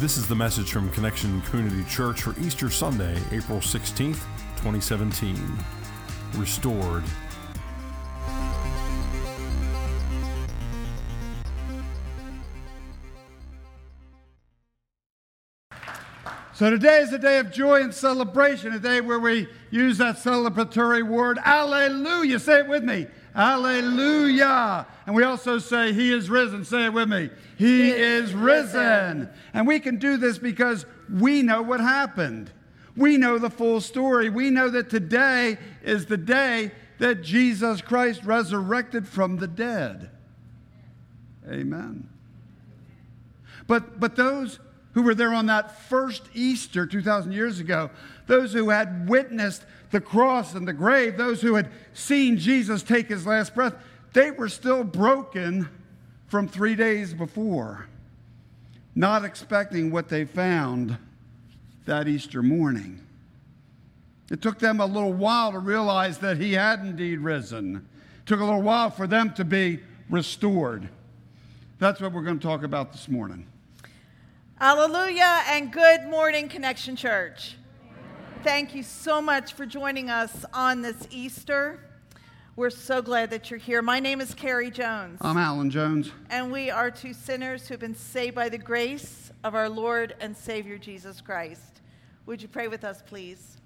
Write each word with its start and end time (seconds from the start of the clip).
This 0.00 0.16
is 0.16 0.26
the 0.26 0.34
message 0.34 0.72
from 0.72 0.88
Connection 0.92 1.42
Community 1.42 1.84
Church 1.84 2.22
for 2.22 2.34
Easter 2.40 2.70
Sunday, 2.70 3.18
April 3.32 3.58
16th, 3.58 4.24
2017. 4.56 5.36
Restored. 6.36 7.04
So 16.54 16.70
today 16.70 17.00
is 17.00 17.12
a 17.12 17.18
day 17.18 17.36
of 17.38 17.52
joy 17.52 17.82
and 17.82 17.92
celebration, 17.92 18.72
a 18.72 18.78
day 18.78 19.02
where 19.02 19.20
we 19.20 19.48
use 19.70 19.98
that 19.98 20.16
celebratory 20.16 21.06
word, 21.06 21.38
Alleluia. 21.44 22.38
Say 22.38 22.60
it 22.60 22.68
with 22.68 22.84
me. 22.84 23.06
Alleluia. 23.34 24.86
And 25.06 25.14
we 25.14 25.22
also 25.22 25.58
say, 25.58 25.92
He 25.92 26.12
is 26.12 26.28
risen. 26.28 26.64
Say 26.64 26.86
it 26.86 26.92
with 26.92 27.08
me. 27.08 27.30
He, 27.56 27.84
he 27.84 27.90
is 27.90 28.34
risen. 28.34 29.20
risen. 29.20 29.28
And 29.54 29.66
we 29.66 29.80
can 29.80 29.98
do 29.98 30.16
this 30.16 30.38
because 30.38 30.86
we 31.12 31.42
know 31.42 31.62
what 31.62 31.80
happened. 31.80 32.50
We 32.96 33.16
know 33.16 33.38
the 33.38 33.50
full 33.50 33.80
story. 33.80 34.30
We 34.30 34.50
know 34.50 34.68
that 34.70 34.90
today 34.90 35.58
is 35.82 36.06
the 36.06 36.16
day 36.16 36.72
that 36.98 37.22
Jesus 37.22 37.80
Christ 37.80 38.24
resurrected 38.24 39.08
from 39.08 39.38
the 39.38 39.48
dead. 39.48 40.10
Amen. 41.48 42.08
But, 43.66 43.98
but 43.98 44.16
those 44.16 44.58
who 44.92 45.02
were 45.02 45.14
there 45.14 45.32
on 45.32 45.46
that 45.46 45.80
first 45.88 46.24
Easter 46.34 46.86
2,000 46.86 47.32
years 47.32 47.60
ago, 47.60 47.90
those 48.26 48.52
who 48.52 48.70
had 48.70 49.08
witnessed 49.08 49.64
the 49.90 50.00
cross 50.00 50.54
and 50.54 50.66
the 50.66 50.72
grave, 50.72 51.16
those 51.16 51.40
who 51.42 51.54
had 51.54 51.70
seen 51.92 52.36
Jesus 52.36 52.82
take 52.82 53.08
his 53.08 53.26
last 53.26 53.54
breath, 53.54 53.74
they 54.12 54.30
were 54.30 54.48
still 54.48 54.84
broken 54.84 55.68
from 56.26 56.46
three 56.46 56.74
days 56.74 57.12
before, 57.12 57.86
not 58.94 59.24
expecting 59.24 59.90
what 59.90 60.08
they 60.08 60.24
found 60.24 60.96
that 61.86 62.06
Easter 62.06 62.42
morning. 62.42 63.04
It 64.30 64.40
took 64.40 64.60
them 64.60 64.80
a 64.80 64.86
little 64.86 65.12
while 65.12 65.50
to 65.52 65.58
realize 65.58 66.18
that 66.18 66.36
he 66.36 66.52
had 66.52 66.80
indeed 66.80 67.18
risen. 67.18 67.76
It 67.76 68.26
took 68.26 68.40
a 68.40 68.44
little 68.44 68.62
while 68.62 68.90
for 68.90 69.08
them 69.08 69.32
to 69.34 69.44
be 69.44 69.80
restored. 70.08 70.88
That's 71.80 72.00
what 72.00 72.12
we're 72.12 72.22
going 72.22 72.38
to 72.38 72.46
talk 72.46 72.62
about 72.62 72.92
this 72.92 73.08
morning. 73.08 73.46
Hallelujah 74.60 75.42
and 75.48 75.72
good 75.72 76.06
morning, 76.06 76.48
Connection 76.48 76.94
Church. 76.94 77.56
Thank 78.42 78.74
you 78.74 78.82
so 78.82 79.20
much 79.20 79.52
for 79.52 79.66
joining 79.66 80.08
us 80.08 80.46
on 80.54 80.80
this 80.80 81.06
Easter. 81.10 81.78
We're 82.56 82.70
so 82.70 83.02
glad 83.02 83.28
that 83.32 83.50
you're 83.50 83.58
here. 83.58 83.82
My 83.82 84.00
name 84.00 84.22
is 84.22 84.32
Carrie 84.32 84.70
Jones. 84.70 85.18
I'm 85.20 85.36
Alan 85.36 85.68
Jones. 85.68 86.10
And 86.30 86.50
we 86.50 86.70
are 86.70 86.90
two 86.90 87.12
sinners 87.12 87.68
who've 87.68 87.78
been 87.78 87.94
saved 87.94 88.34
by 88.34 88.48
the 88.48 88.56
grace 88.56 89.30
of 89.44 89.54
our 89.54 89.68
Lord 89.68 90.14
and 90.20 90.34
Savior 90.34 90.78
Jesus 90.78 91.20
Christ. 91.20 91.82
Would 92.24 92.40
you 92.40 92.48
pray 92.48 92.66
with 92.66 92.82
us, 92.82 93.02
please? 93.06 93.58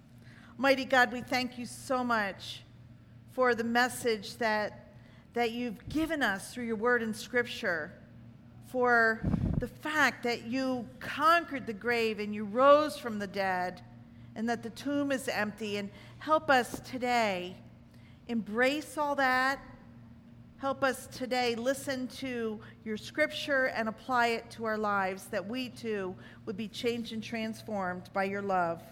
Mighty 0.58 0.84
God, 0.84 1.12
we 1.12 1.20
thank 1.20 1.56
you 1.56 1.66
so 1.66 2.02
much 2.02 2.64
for 3.30 3.54
the 3.54 3.62
message 3.62 4.38
that, 4.38 4.92
that 5.34 5.52
you've 5.52 5.88
given 5.88 6.20
us 6.20 6.52
through 6.52 6.64
your 6.64 6.76
word 6.76 7.00
and 7.00 7.14
scripture 7.14 7.92
for 8.66 9.20
the 9.60 9.68
fact 9.68 10.24
that 10.24 10.46
you 10.46 10.84
conquered 10.98 11.64
the 11.64 11.72
grave 11.72 12.18
and 12.18 12.34
you 12.34 12.44
rose 12.44 12.98
from 12.98 13.20
the 13.20 13.28
dead 13.28 13.80
and 14.36 14.48
that 14.48 14.62
the 14.62 14.70
tomb 14.70 15.12
is 15.12 15.28
empty. 15.28 15.76
And 15.76 15.90
help 16.18 16.50
us 16.50 16.80
today 16.80 17.56
embrace 18.28 18.98
all 18.98 19.14
that. 19.16 19.60
Help 20.58 20.82
us 20.82 21.06
today 21.08 21.54
listen 21.56 22.08
to 22.08 22.58
your 22.84 22.96
scripture 22.96 23.66
and 23.66 23.88
apply 23.88 24.28
it 24.28 24.50
to 24.52 24.64
our 24.64 24.78
lives 24.78 25.24
that 25.26 25.46
we 25.46 25.68
too 25.68 26.14
would 26.46 26.56
be 26.56 26.68
changed 26.68 27.12
and 27.12 27.22
transformed 27.22 28.08
by 28.12 28.24
your 28.24 28.40
love. 28.40 28.82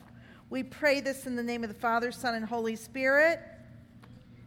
We 0.51 0.63
pray 0.63 1.01
this 1.01 1.27
in 1.27 1.35
the 1.35 1.43
name 1.43 1.65
of 1.65 1.71
the 1.71 1.81
Father, 1.81 2.13
Son, 2.13 2.35
and 2.35 2.45
Holy 2.45 2.77
Spirit. 2.77 3.41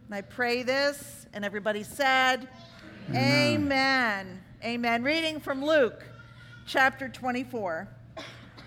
And 0.05 0.13
I 0.13 0.21
pray 0.21 0.61
this, 0.61 1.25
and 1.33 1.43
everybody 1.43 1.81
said, 1.81 2.47
Amen. 3.09 3.61
Amen. 3.61 4.41
Amen. 4.63 5.03
Reading 5.03 5.39
from 5.39 5.65
Luke 5.65 6.03
chapter 6.67 7.09
24. 7.09 7.87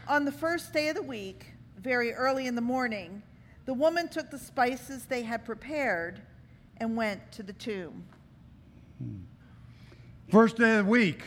On 0.09 0.25
the 0.25 0.33
first 0.33 0.73
day 0.73 0.89
of 0.89 0.97
the 0.97 1.03
week, 1.03 1.53
very 1.79 2.13
early 2.13 2.47
in 2.47 2.55
the 2.55 2.61
morning, 2.61 3.23
the 3.65 3.75
woman 3.75 4.09
took 4.09 4.31
the 4.31 4.39
spices 4.39 5.05
they 5.05 5.23
had 5.23 5.45
prepared 5.45 6.21
and 6.79 6.97
went 6.97 7.33
to 7.33 7.43
the 7.43 7.53
tomb. 7.53 8.05
Hmm. 8.99 9.17
First 10.31 10.57
day 10.57 10.79
of 10.79 10.87
the 10.87 10.91
week. 10.91 11.23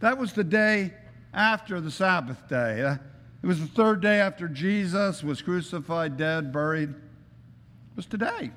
That 0.00 0.18
was 0.18 0.32
the 0.32 0.44
day 0.44 0.92
after 1.32 1.80
the 1.80 1.90
Sabbath 1.90 2.48
day. 2.48 2.96
It 3.42 3.46
was 3.46 3.60
the 3.60 3.66
third 3.66 4.00
day 4.00 4.20
after 4.20 4.48
Jesus 4.48 5.22
was 5.22 5.42
crucified, 5.42 6.16
dead, 6.16 6.52
buried. 6.52 6.90
It 6.90 7.96
was 7.96 8.06
today. 8.06 8.50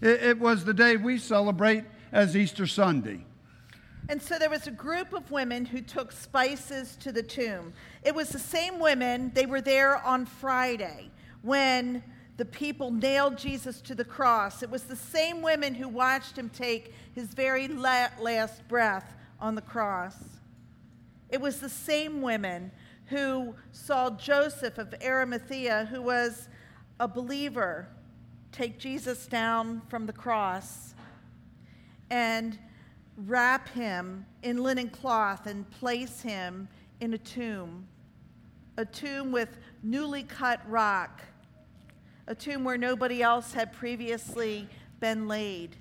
It 0.00 0.38
was 0.38 0.64
the 0.64 0.72
day 0.72 0.96
we 0.96 1.18
celebrate 1.18 1.84
as 2.10 2.36
Easter 2.36 2.66
Sunday. 2.66 3.24
And 4.10 4.20
so 4.20 4.40
there 4.40 4.50
was 4.50 4.66
a 4.66 4.72
group 4.72 5.12
of 5.12 5.30
women 5.30 5.64
who 5.64 5.80
took 5.80 6.10
spices 6.10 6.96
to 6.96 7.12
the 7.12 7.22
tomb. 7.22 7.72
It 8.02 8.12
was 8.12 8.30
the 8.30 8.40
same 8.40 8.80
women, 8.80 9.30
they 9.36 9.46
were 9.46 9.60
there 9.60 9.98
on 10.04 10.26
Friday 10.26 11.12
when 11.42 12.02
the 12.36 12.44
people 12.44 12.90
nailed 12.90 13.38
Jesus 13.38 13.80
to 13.82 13.94
the 13.94 14.04
cross. 14.04 14.64
It 14.64 14.70
was 14.70 14.82
the 14.82 14.96
same 14.96 15.42
women 15.42 15.74
who 15.74 15.86
watched 15.86 16.36
him 16.36 16.48
take 16.48 16.92
his 17.14 17.26
very 17.26 17.68
last 17.68 18.66
breath 18.66 19.14
on 19.38 19.54
the 19.54 19.62
cross. 19.62 20.16
It 21.28 21.40
was 21.40 21.60
the 21.60 21.68
same 21.68 22.20
women 22.20 22.72
who 23.06 23.54
saw 23.70 24.10
Joseph 24.10 24.78
of 24.78 24.92
Arimathea, 25.04 25.86
who 25.88 26.02
was 26.02 26.48
a 26.98 27.06
believer, 27.06 27.86
take 28.50 28.76
Jesus 28.76 29.28
down 29.28 29.82
from 29.88 30.06
the 30.06 30.12
cross 30.12 30.96
and 32.10 32.58
wrap 33.26 33.68
him 33.68 34.24
in 34.42 34.62
linen 34.62 34.88
cloth 34.88 35.46
and 35.46 35.68
place 35.70 36.20
him 36.20 36.68
in 37.00 37.14
a 37.14 37.18
tomb, 37.18 37.86
a 38.76 38.84
tomb 38.84 39.32
with 39.32 39.58
newly 39.82 40.22
cut 40.22 40.60
rock, 40.68 41.22
a 42.26 42.34
tomb 42.34 42.64
where 42.64 42.78
nobody 42.78 43.22
else 43.22 43.52
had 43.52 43.72
previously 43.72 44.68
been 45.00 45.26
laid. 45.28 45.76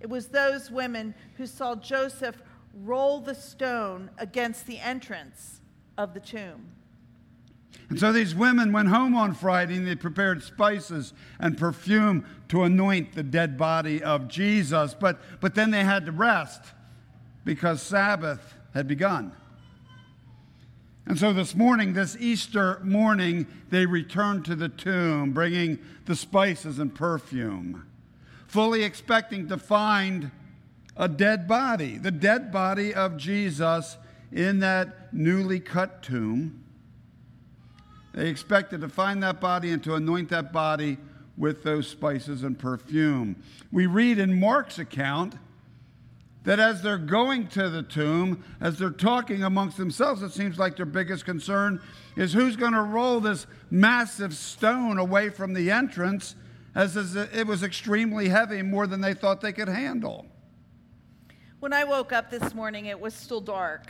It 0.00 0.08
was 0.08 0.28
those 0.28 0.70
women 0.70 1.14
who 1.36 1.46
saw 1.46 1.74
Joseph 1.74 2.42
roll 2.82 3.20
the 3.20 3.34
stone 3.34 4.10
against 4.18 4.66
the 4.66 4.78
entrance 4.78 5.60
of 5.96 6.14
the 6.14 6.20
tomb. 6.20 6.66
And 7.90 8.00
so 8.00 8.12
these 8.12 8.34
women 8.34 8.72
went 8.72 8.88
home 8.88 9.14
on 9.14 9.34
Friday 9.34 9.76
and 9.76 9.86
they 9.86 9.94
prepared 9.94 10.42
spices 10.42 11.12
and 11.38 11.58
perfume 11.58 12.24
to 12.48 12.62
anoint 12.62 13.14
the 13.14 13.22
dead 13.22 13.58
body 13.58 14.02
of 14.02 14.28
Jesus. 14.28 14.94
But, 14.94 15.20
but 15.40 15.54
then 15.54 15.70
they 15.70 15.84
had 15.84 16.06
to 16.06 16.12
rest 16.12 16.62
because 17.44 17.82
Sabbath 17.82 18.54
had 18.72 18.88
begun. 18.88 19.32
And 21.06 21.18
so 21.18 21.34
this 21.34 21.54
morning, 21.54 21.92
this 21.92 22.16
Easter 22.18 22.80
morning, 22.82 23.46
they 23.68 23.84
returned 23.84 24.46
to 24.46 24.56
the 24.56 24.70
tomb, 24.70 25.32
bringing 25.32 25.78
the 26.06 26.16
spices 26.16 26.78
and 26.78 26.94
perfume, 26.94 27.86
fully 28.46 28.82
expecting 28.82 29.48
to 29.48 29.58
find 29.58 30.30
a 30.96 31.08
dead 31.08 31.46
body, 31.46 31.98
the 31.98 32.10
dead 32.10 32.50
body 32.50 32.94
of 32.94 33.18
Jesus 33.18 33.98
in 34.32 34.60
that 34.60 35.12
newly 35.12 35.60
cut 35.60 36.02
tomb. 36.02 36.63
They 38.14 38.28
expected 38.28 38.80
to 38.82 38.88
find 38.88 39.22
that 39.24 39.40
body 39.40 39.72
and 39.72 39.82
to 39.84 39.96
anoint 39.96 40.28
that 40.30 40.52
body 40.52 40.98
with 41.36 41.64
those 41.64 41.88
spices 41.88 42.44
and 42.44 42.56
perfume. 42.56 43.36
We 43.72 43.86
read 43.86 44.20
in 44.20 44.38
Mark's 44.38 44.78
account 44.78 45.34
that 46.44 46.60
as 46.60 46.80
they're 46.80 46.96
going 46.96 47.48
to 47.48 47.68
the 47.68 47.82
tomb, 47.82 48.44
as 48.60 48.78
they're 48.78 48.90
talking 48.90 49.42
amongst 49.42 49.78
themselves, 49.78 50.22
it 50.22 50.30
seems 50.30 50.58
like 50.58 50.76
their 50.76 50.86
biggest 50.86 51.24
concern 51.24 51.80
is 52.16 52.32
who's 52.32 52.54
going 52.54 52.74
to 52.74 52.82
roll 52.82 53.18
this 53.18 53.48
massive 53.70 54.32
stone 54.34 54.98
away 54.98 55.28
from 55.28 55.52
the 55.52 55.70
entrance, 55.70 56.36
as 56.76 57.16
it 57.16 57.46
was 57.46 57.64
extremely 57.64 58.28
heavy, 58.28 58.62
more 58.62 58.86
than 58.86 59.00
they 59.00 59.14
thought 59.14 59.40
they 59.40 59.52
could 59.52 59.68
handle. 59.68 60.26
When 61.58 61.72
I 61.72 61.82
woke 61.82 62.12
up 62.12 62.30
this 62.30 62.54
morning, 62.54 62.86
it 62.86 63.00
was 63.00 63.14
still 63.14 63.40
dark, 63.40 63.88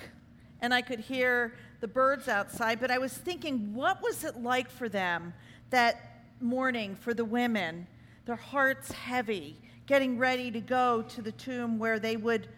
and 0.62 0.72
I 0.72 0.80
could 0.80 1.00
hear 1.00 1.54
the 1.84 1.88
birds 1.88 2.28
outside, 2.28 2.80
but 2.80 2.90
I 2.90 2.96
was 2.96 3.12
thinking, 3.12 3.74
what 3.74 4.02
was 4.02 4.24
it 4.24 4.40
like 4.40 4.70
for 4.70 4.88
them 4.88 5.34
that 5.68 6.22
morning 6.40 6.96
for 6.96 7.12
the 7.12 7.26
women? 7.26 7.86
Their 8.24 8.36
hearts 8.36 8.90
heavy, 8.90 9.58
getting 9.84 10.16
ready 10.16 10.50
to 10.50 10.62
go 10.62 11.02
to 11.02 11.20
the 11.20 11.32
tomb 11.32 11.78
where 11.78 11.98
they 11.98 12.16
would 12.16 12.48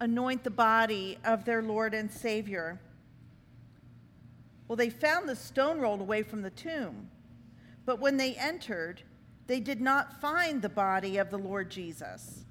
anoint 0.00 0.44
the 0.44 0.50
body 0.50 1.16
of 1.24 1.46
their 1.46 1.62
Lord 1.62 1.94
and 1.94 2.12
Savior. 2.12 2.78
Well, 4.68 4.76
they 4.76 4.90
found 4.90 5.30
the 5.30 5.36
stone 5.36 5.80
rolled 5.80 6.02
away 6.02 6.22
from 6.22 6.42
the 6.42 6.50
tomb, 6.50 7.08
but 7.86 8.00
when 8.00 8.18
they 8.18 8.34
entered, 8.34 9.00
they 9.46 9.60
did 9.60 9.80
not 9.80 10.20
find 10.20 10.60
the 10.60 10.68
body 10.68 11.16
of 11.16 11.30
the 11.30 11.38
Lord 11.38 11.70
Jesus. 11.70 12.44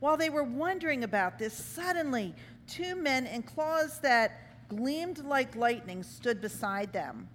While 0.00 0.18
they 0.18 0.28
were 0.28 0.44
wondering 0.44 1.02
about 1.02 1.38
this, 1.38 1.54
suddenly 1.54 2.34
two 2.66 2.94
men 2.94 3.26
in 3.26 3.42
clothes 3.42 4.00
that 4.00 4.51
gleamed 4.76 5.18
like 5.24 5.56
lightning 5.56 6.02
stood 6.02 6.40
beside 6.40 6.92
them. 6.92 7.28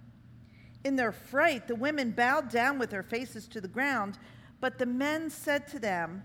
In 0.84 0.96
their 0.96 1.12
fright, 1.12 1.66
the 1.66 1.74
women 1.74 2.10
bowed 2.10 2.50
down 2.50 2.78
with 2.78 2.90
their 2.90 3.02
faces 3.02 3.48
to 3.48 3.60
the 3.60 3.68
ground, 3.68 4.18
but 4.60 4.78
the 4.78 4.86
men 4.86 5.30
said 5.30 5.66
to 5.68 5.78
them, 5.78 6.22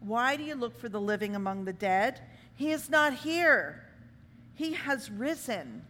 Why 0.00 0.36
do 0.36 0.44
you 0.44 0.54
look 0.54 0.78
for 0.78 0.88
the 0.88 1.00
living 1.00 1.34
among 1.36 1.64
the 1.64 1.72
dead? 1.72 2.20
He 2.54 2.70
is 2.70 2.90
not 2.90 3.14
here, 3.14 3.84
he 4.54 4.72
has 4.72 5.10
risen. 5.10 5.84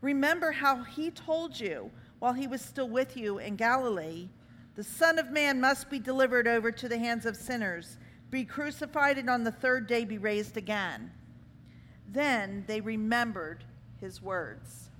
Remember 0.00 0.52
how 0.52 0.82
he 0.82 1.10
told 1.10 1.58
you 1.58 1.90
while 2.18 2.34
he 2.34 2.46
was 2.46 2.60
still 2.60 2.88
with 2.88 3.16
you 3.16 3.38
in 3.38 3.56
Galilee 3.56 4.28
the 4.74 4.82
Son 4.82 5.18
of 5.18 5.30
Man 5.30 5.60
must 5.60 5.88
be 5.88 6.00
delivered 6.00 6.48
over 6.48 6.72
to 6.72 6.88
the 6.88 6.98
hands 6.98 7.26
of 7.26 7.36
sinners, 7.36 7.96
be 8.30 8.44
crucified, 8.44 9.18
and 9.18 9.30
on 9.30 9.44
the 9.44 9.52
third 9.52 9.86
day 9.86 10.04
be 10.04 10.18
raised 10.18 10.56
again. 10.56 11.12
Then 12.08 12.64
they 12.66 12.80
remembered 12.80 13.64
his 14.04 14.22
words. 14.22 14.90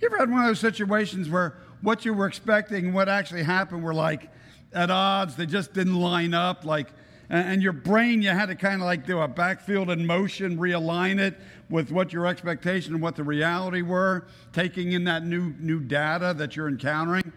You 0.00 0.06
ever 0.06 0.18
had 0.18 0.30
one 0.30 0.40
of 0.40 0.46
those 0.46 0.60
situations 0.60 1.28
where 1.28 1.54
what 1.82 2.04
you 2.04 2.14
were 2.14 2.26
expecting 2.26 2.86
and 2.86 2.94
what 2.94 3.08
actually 3.08 3.42
happened 3.42 3.82
were 3.82 3.92
like 3.92 4.30
at 4.72 4.90
odds? 4.90 5.34
They 5.34 5.46
just 5.46 5.74
didn't 5.74 5.96
line 5.96 6.32
up. 6.32 6.64
Like, 6.64 6.88
and 7.28 7.60
your 7.60 7.72
brain, 7.72 8.22
you 8.22 8.30
had 8.30 8.46
to 8.46 8.54
kind 8.54 8.76
of 8.76 8.86
like 8.86 9.04
do 9.04 9.20
a 9.20 9.26
backfield 9.26 9.90
in 9.90 10.06
motion, 10.06 10.58
realign 10.58 11.18
it 11.18 11.36
with 11.68 11.90
what 11.90 12.12
your 12.12 12.26
expectation 12.26 12.94
and 12.94 13.02
what 13.02 13.16
the 13.16 13.24
reality 13.24 13.82
were, 13.82 14.26
taking 14.52 14.92
in 14.92 15.04
that 15.04 15.26
new 15.26 15.52
new 15.58 15.80
data 15.80 16.34
that 16.38 16.54
you're 16.54 16.68
encountering. 16.68 17.32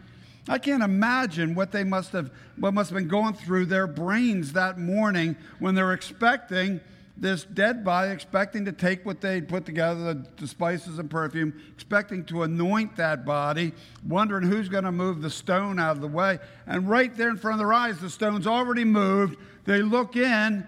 I 0.48 0.60
can't 0.60 0.84
imagine 0.84 1.56
what 1.56 1.72
they 1.72 1.84
must 1.84 2.12
have 2.12 2.30
what 2.58 2.76
must 2.76 2.92
have 2.92 3.00
been 3.00 3.08
going 3.08 3.34
through 3.34 3.66
their 3.66 3.88
brains 3.88 4.54
that 4.54 4.78
morning 4.78 5.36
when 5.58 5.74
they're 5.74 5.94
expecting 5.94 6.82
this 7.18 7.46
dead 7.46 7.84
body, 7.86 8.12
expecting 8.12 8.66
to 8.66 8.72
take 8.72 9.06
what 9.06 9.22
they'd 9.22 9.48
put 9.48 9.66
together, 9.66 10.14
the, 10.14 10.28
the 10.38 10.48
spices 10.48 11.00
and 11.00 11.10
perfume, 11.10 11.54
expecting 11.74 12.26
to 12.26 12.44
anoint 12.44 12.98
that 12.98 13.26
body, 13.26 13.74
wondering 14.06 14.46
who's 14.46 14.68
going 14.68 14.84
to 14.84 14.92
move 14.92 15.22
the 15.22 15.30
stone 15.30 15.80
out 15.80 15.96
of 15.96 16.02
the 16.02 16.08
way. 16.08 16.40
And 16.68 16.90
right 16.90 17.16
there 17.16 17.30
in 17.30 17.38
front 17.38 17.54
of 17.56 17.60
their 17.60 17.74
eyes, 17.74 18.00
the 18.00 18.10
stone's 18.10 18.48
already 18.48 18.84
moved. 18.84 19.38
They 19.64 19.82
look 19.82 20.16
in, 20.18 20.68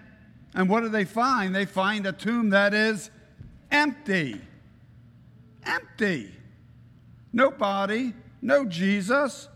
and 0.54 0.68
what 0.68 0.80
do 0.80 0.88
they 0.88 1.04
find? 1.04 1.54
They 1.54 1.66
find 1.66 2.06
a 2.06 2.12
tomb 2.12 2.50
that 2.50 2.72
is 2.72 3.10
empty. 3.70 4.40
Empty. 5.64 6.32
No 7.32 7.50
body, 7.50 8.14
no 8.40 8.64
Jesus 8.64 9.48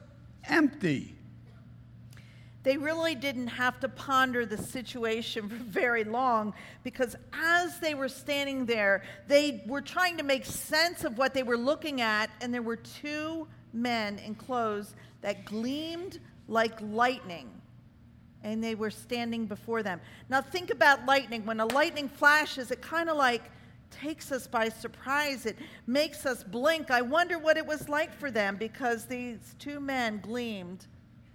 empty. 0.44 1.16
They 2.62 2.76
really 2.76 3.16
didn't 3.16 3.48
have 3.48 3.80
to 3.80 3.88
ponder 3.88 4.46
the 4.46 4.58
situation 4.58 5.48
for 5.48 5.56
very 5.56 6.04
long 6.04 6.54
because 6.84 7.16
as 7.32 7.78
they 7.80 7.94
were 7.94 8.08
standing 8.08 8.66
there, 8.66 9.02
they 9.26 9.62
were 9.66 9.80
trying 9.80 10.16
to 10.18 10.22
make 10.22 10.44
sense 10.44 11.04
of 11.04 11.18
what 11.18 11.34
they 11.34 11.42
were 11.42 11.56
looking 11.56 12.00
at, 12.00 12.30
and 12.40 12.54
there 12.54 12.62
were 12.62 12.76
two 12.76 13.48
men 13.72 14.18
in 14.18 14.34
clothes 14.34 14.94
that 15.22 15.44
gleamed 15.44 16.20
like 16.48 16.78
lightning, 16.80 17.48
and 18.44 18.62
they 18.62 18.74
were 18.74 18.90
standing 18.90 19.46
before 19.46 19.82
them. 19.82 20.00
Now, 20.28 20.40
think 20.40 20.70
about 20.70 21.06
lightning. 21.06 21.44
When 21.46 21.60
a 21.60 21.66
lightning 21.66 22.08
flashes, 22.08 22.70
it 22.70 22.82
kind 22.82 23.08
of 23.08 23.16
like 23.16 23.42
takes 23.90 24.32
us 24.32 24.46
by 24.46 24.68
surprise. 24.68 25.46
It 25.46 25.58
makes 25.86 26.26
us 26.26 26.42
blink. 26.42 26.90
I 26.90 27.02
wonder 27.02 27.38
what 27.38 27.56
it 27.56 27.66
was 27.66 27.88
like 27.88 28.12
for 28.14 28.30
them 28.30 28.56
because 28.56 29.06
these 29.06 29.54
two 29.58 29.80
men 29.80 30.20
gleamed 30.20 30.86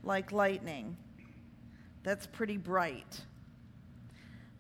like 0.04 0.32
lightning. 0.32 0.98
That's 2.08 2.26
pretty 2.26 2.56
bright. 2.56 3.20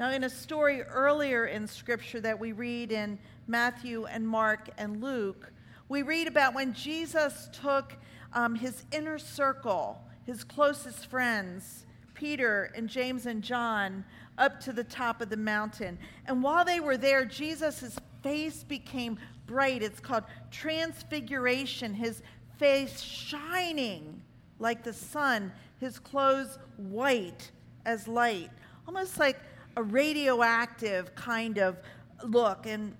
Now, 0.01 0.11
in 0.11 0.25
a 0.25 0.29
story 0.29 0.81
earlier 0.81 1.45
in 1.45 1.65
Scripture 1.65 2.19
that 2.19 2.37
we 2.37 2.51
read 2.51 2.91
in 2.91 3.17
Matthew 3.47 4.03
and 4.03 4.27
Mark 4.27 4.69
and 4.77 5.01
Luke, 5.01 5.53
we 5.87 6.01
read 6.01 6.27
about 6.27 6.53
when 6.53 6.73
Jesus 6.73 7.47
took 7.53 7.95
um, 8.33 8.53
his 8.53 8.83
inner 8.91 9.17
circle, 9.17 9.97
his 10.25 10.43
closest 10.43 11.07
friends, 11.07 11.85
Peter 12.15 12.73
and 12.75 12.89
James 12.89 13.27
and 13.27 13.41
John, 13.41 14.03
up 14.37 14.59
to 14.59 14.73
the 14.73 14.83
top 14.83 15.21
of 15.21 15.29
the 15.29 15.37
mountain. 15.37 15.97
And 16.25 16.43
while 16.43 16.65
they 16.65 16.81
were 16.81 16.97
there, 16.97 17.23
Jesus' 17.23 17.97
face 18.23 18.65
became 18.65 19.17
bright. 19.45 19.81
It's 19.81 20.01
called 20.01 20.25
transfiguration, 20.51 21.93
his 21.93 22.21
face 22.59 22.99
shining 22.99 24.21
like 24.59 24.83
the 24.83 24.93
sun, 24.93 25.51
his 25.79 25.99
clothes 25.99 26.57
white 26.77 27.51
as 27.85 28.07
light, 28.07 28.49
almost 28.87 29.19
like 29.19 29.39
a 29.75 29.83
radioactive 29.83 31.13
kind 31.15 31.57
of 31.57 31.77
look. 32.23 32.65
And 32.65 32.95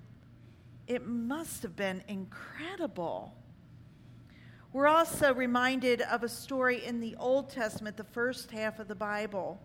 it 0.86 1.06
must 1.06 1.62
have 1.62 1.76
been 1.76 2.02
incredible. 2.08 3.34
We're 4.72 4.86
also 4.86 5.34
reminded 5.34 6.02
of 6.02 6.22
a 6.22 6.28
story 6.28 6.84
in 6.84 7.00
the 7.00 7.16
Old 7.16 7.50
Testament, 7.50 7.96
the 7.96 8.04
first 8.04 8.50
half 8.50 8.78
of 8.78 8.86
the 8.86 8.94
Bible, 8.94 9.58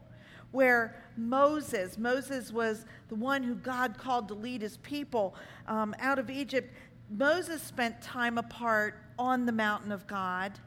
where 0.51 1.03
Moses, 1.17 1.97
Moses 1.97 2.51
was 2.51 2.85
the 3.09 3.15
one 3.15 3.43
who 3.43 3.55
God 3.55 3.97
called 3.97 4.27
to 4.29 4.33
lead 4.33 4.61
his 4.61 4.77
people 4.77 5.35
um, 5.67 5.93
out 5.99 6.19
of 6.19 6.29
Egypt. 6.29 6.73
Moses 7.09 7.61
spent 7.61 8.01
time 8.01 8.37
apart 8.37 8.95
on 9.19 9.45
the 9.45 9.51
mountain 9.51 9.91
of 9.91 10.07
God. 10.07 10.59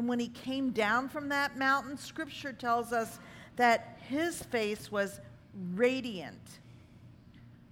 And 0.00 0.08
when 0.08 0.18
he 0.18 0.28
came 0.28 0.70
down 0.70 1.10
from 1.10 1.28
that 1.28 1.58
mountain, 1.58 1.98
scripture 1.98 2.54
tells 2.54 2.90
us 2.90 3.18
that 3.56 3.98
his 4.08 4.42
face 4.44 4.90
was 4.90 5.20
radiant 5.74 6.40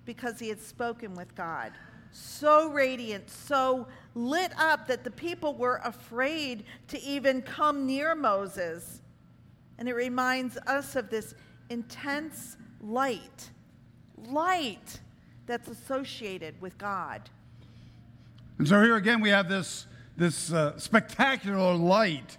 because 0.04 0.38
he 0.38 0.50
had 0.50 0.60
spoken 0.60 1.14
with 1.14 1.34
God. 1.34 1.72
So 2.12 2.68
radiant, 2.68 3.30
so 3.30 3.88
lit 4.14 4.52
up 4.58 4.86
that 4.88 5.04
the 5.04 5.10
people 5.10 5.54
were 5.54 5.80
afraid 5.84 6.64
to 6.88 7.00
even 7.00 7.40
come 7.40 7.86
near 7.86 8.14
Moses. 8.14 9.00
And 9.78 9.88
it 9.88 9.94
reminds 9.94 10.58
us 10.66 10.96
of 10.96 11.08
this 11.08 11.34
intense 11.70 12.58
light, 12.82 13.48
light 14.26 15.00
that's 15.46 15.68
associated 15.68 16.60
with 16.60 16.76
God. 16.76 17.30
And 18.58 18.68
so 18.68 18.82
here 18.82 18.96
again 18.96 19.22
we 19.22 19.30
have 19.30 19.48
this, 19.48 19.86
this 20.18 20.52
uh, 20.52 20.76
spectacular 20.78 21.74
light 21.74 22.36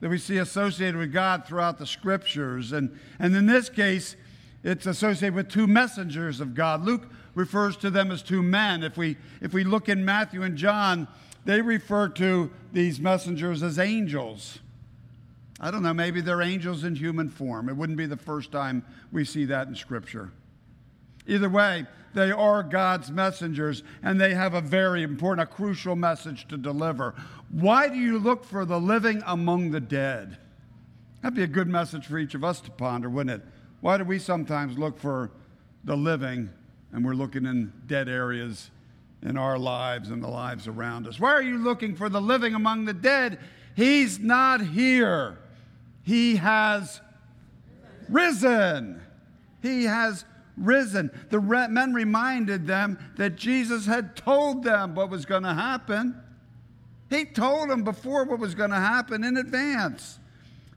that 0.00 0.10
we 0.10 0.18
see 0.18 0.36
associated 0.36 0.96
with 0.96 1.12
God 1.12 1.46
throughout 1.46 1.78
the 1.78 1.86
scriptures. 1.86 2.72
And, 2.72 2.98
and 3.18 3.34
in 3.34 3.46
this 3.46 3.70
case, 3.70 4.16
it's 4.62 4.84
associated 4.86 5.34
with 5.34 5.48
two 5.48 5.66
messengers 5.66 6.40
of 6.40 6.54
God. 6.54 6.84
Luke 6.84 7.08
refers 7.34 7.76
to 7.78 7.90
them 7.90 8.10
as 8.10 8.22
two 8.22 8.42
men. 8.42 8.82
If 8.82 8.98
we, 8.98 9.16
if 9.40 9.54
we 9.54 9.64
look 9.64 9.88
in 9.88 10.04
Matthew 10.04 10.42
and 10.42 10.56
John, 10.56 11.08
they 11.46 11.62
refer 11.62 12.08
to 12.10 12.50
these 12.72 13.00
messengers 13.00 13.62
as 13.62 13.78
angels. 13.78 14.58
I 15.58 15.70
don't 15.70 15.82
know, 15.82 15.94
maybe 15.94 16.20
they're 16.20 16.42
angels 16.42 16.84
in 16.84 16.96
human 16.96 17.30
form. 17.30 17.70
It 17.70 17.76
wouldn't 17.76 17.96
be 17.96 18.06
the 18.06 18.16
first 18.16 18.52
time 18.52 18.84
we 19.10 19.24
see 19.24 19.46
that 19.46 19.68
in 19.68 19.74
Scripture. 19.74 20.32
Either 21.26 21.48
way, 21.48 21.86
they 22.14 22.30
are 22.30 22.62
God's 22.62 23.10
messengers, 23.10 23.82
and 24.02 24.20
they 24.20 24.34
have 24.34 24.54
a 24.54 24.60
very 24.60 25.02
important, 25.02 25.48
a 25.48 25.52
crucial 25.52 25.96
message 25.96 26.46
to 26.48 26.56
deliver. 26.56 27.14
Why 27.50 27.88
do 27.88 27.96
you 27.96 28.18
look 28.18 28.44
for 28.44 28.64
the 28.64 28.78
living 28.78 29.22
among 29.26 29.70
the 29.70 29.80
dead? 29.80 30.38
That'd 31.22 31.36
be 31.36 31.42
a 31.42 31.46
good 31.46 31.68
message 31.68 32.06
for 32.06 32.18
each 32.18 32.34
of 32.34 32.44
us 32.44 32.60
to 32.62 32.70
ponder, 32.70 33.08
wouldn't 33.08 33.42
it? 33.42 33.48
Why 33.80 33.96
do 33.96 34.04
we 34.04 34.18
sometimes 34.18 34.78
look 34.78 34.98
for 34.98 35.30
the 35.84 35.96
living 35.96 36.50
and 36.92 37.04
we're 37.04 37.14
looking 37.14 37.46
in 37.46 37.72
dead 37.86 38.08
areas 38.08 38.70
in 39.22 39.36
our 39.36 39.58
lives 39.58 40.10
and 40.10 40.22
the 40.22 40.28
lives 40.28 40.68
around 40.68 41.06
us? 41.06 41.18
Why 41.18 41.30
are 41.30 41.42
you 41.42 41.58
looking 41.58 41.94
for 41.94 42.08
the 42.08 42.20
living 42.20 42.54
among 42.54 42.84
the 42.84 42.92
dead? 42.92 43.38
He's 43.74 44.18
not 44.18 44.60
here. 44.60 45.38
He 46.02 46.36
has 46.36 47.00
risen. 48.08 49.00
He 49.62 49.84
has 49.84 50.24
risen. 50.56 51.10
The 51.30 51.40
men 51.40 51.94
reminded 51.94 52.66
them 52.66 52.98
that 53.16 53.36
Jesus 53.36 53.86
had 53.86 54.16
told 54.16 54.64
them 54.64 54.94
what 54.94 55.10
was 55.10 55.24
going 55.24 55.42
to 55.42 55.54
happen. 55.54 56.20
He 57.10 57.24
told 57.24 57.70
them 57.70 57.84
before 57.84 58.24
what 58.24 58.38
was 58.38 58.54
going 58.54 58.70
to 58.70 58.76
happen 58.76 59.24
in 59.24 59.36
advance 59.36 60.18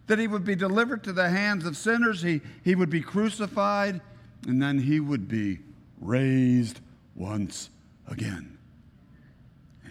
that 0.07 0.19
he 0.19 0.27
would 0.27 0.43
be 0.43 0.55
delivered 0.55 1.03
to 1.03 1.13
the 1.13 1.29
hands 1.29 1.65
of 1.65 1.75
sinners, 1.75 2.21
he, 2.21 2.41
he 2.63 2.75
would 2.75 2.89
be 2.89 3.01
crucified, 3.01 4.01
and 4.47 4.61
then 4.61 4.77
he 4.77 4.99
would 4.99 5.27
be 5.27 5.59
raised 5.99 6.79
once 7.15 7.71
again. 8.07 8.57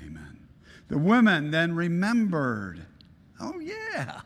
Amen. 0.04 0.38
The 0.88 0.98
women 0.98 1.50
then 1.50 1.74
remembered. 1.74 2.86
Oh, 3.40 3.58
yeah. 3.58 4.20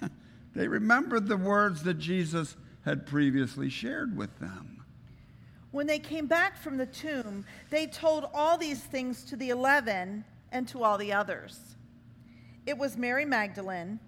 They 0.54 0.68
remembered 0.68 1.28
the 1.28 1.36
words 1.36 1.82
that 1.84 1.94
Jesus 1.94 2.56
had 2.84 3.06
previously 3.06 3.70
shared 3.70 4.16
with 4.16 4.38
them. 4.38 4.81
When 5.72 5.86
they 5.86 5.98
came 5.98 6.26
back 6.26 6.56
from 6.56 6.76
the 6.76 6.86
tomb, 6.86 7.44
they 7.70 7.86
told 7.86 8.28
all 8.32 8.56
these 8.56 8.80
things 8.80 9.24
to 9.24 9.36
the 9.36 9.50
eleven 9.50 10.24
and 10.52 10.68
to 10.68 10.84
all 10.84 10.98
the 10.98 11.12
others. 11.12 11.58
It 12.66 12.78
was 12.78 12.96
Mary 12.96 13.24
Magdalene, 13.24 13.98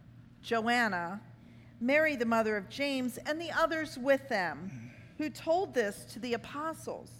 Joanna, 0.42 1.20
Mary 1.80 2.16
the 2.16 2.26
mother 2.26 2.56
of 2.56 2.68
James, 2.68 3.18
and 3.18 3.40
the 3.40 3.50
others 3.50 3.98
with 3.98 4.28
them 4.28 4.92
who 5.18 5.30
told 5.30 5.74
this 5.74 6.04
to 6.12 6.18
the 6.18 6.34
apostles. 6.34 7.10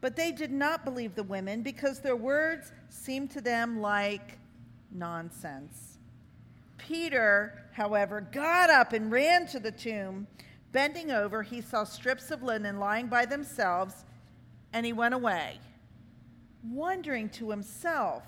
But 0.00 0.16
they 0.16 0.32
did 0.32 0.50
not 0.50 0.84
believe 0.84 1.14
the 1.14 1.22
women 1.22 1.62
because 1.62 2.00
their 2.00 2.16
words 2.16 2.72
seemed 2.88 3.30
to 3.32 3.42
them 3.42 3.80
like 3.80 4.38
nonsense. 4.90 5.98
Peter, 6.78 7.66
however, 7.72 8.22
got 8.32 8.70
up 8.70 8.94
and 8.94 9.12
ran 9.12 9.46
to 9.48 9.60
the 9.60 9.70
tomb. 9.70 10.26
Bending 10.72 11.10
over, 11.10 11.42
he 11.42 11.60
saw 11.60 11.84
strips 11.84 12.30
of 12.30 12.42
linen 12.42 12.78
lying 12.78 13.08
by 13.08 13.26
themselves, 13.26 14.04
and 14.72 14.86
he 14.86 14.92
went 14.92 15.14
away, 15.14 15.58
wondering 16.64 17.28
to 17.30 17.50
himself 17.50 18.22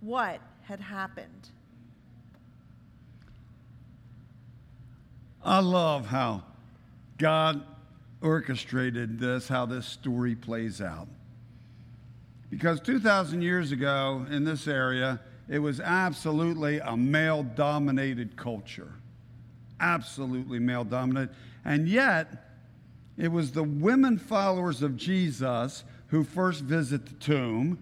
what 0.00 0.40
had 0.62 0.80
happened. 0.80 1.50
I 5.44 5.60
love 5.60 6.06
how 6.06 6.42
God 7.16 7.62
orchestrated 8.20 9.20
this, 9.20 9.48
how 9.48 9.66
this 9.66 9.86
story 9.86 10.34
plays 10.34 10.80
out. 10.80 11.08
Because 12.50 12.80
2,000 12.80 13.42
years 13.42 13.72
ago 13.72 14.26
in 14.30 14.44
this 14.44 14.66
area, 14.66 15.20
it 15.48 15.58
was 15.58 15.80
absolutely 15.80 16.78
a 16.78 16.96
male 16.96 17.42
dominated 17.42 18.36
culture. 18.36 18.92
Absolutely 19.80 20.58
male 20.58 20.84
dominated. 20.84 21.34
And 21.68 21.86
yet, 21.86 22.46
it 23.18 23.28
was 23.28 23.52
the 23.52 23.62
women 23.62 24.16
followers 24.16 24.82
of 24.82 24.96
Jesus 24.96 25.84
who 26.06 26.24
first 26.24 26.64
visit 26.64 27.04
the 27.04 27.14
tomb. 27.16 27.78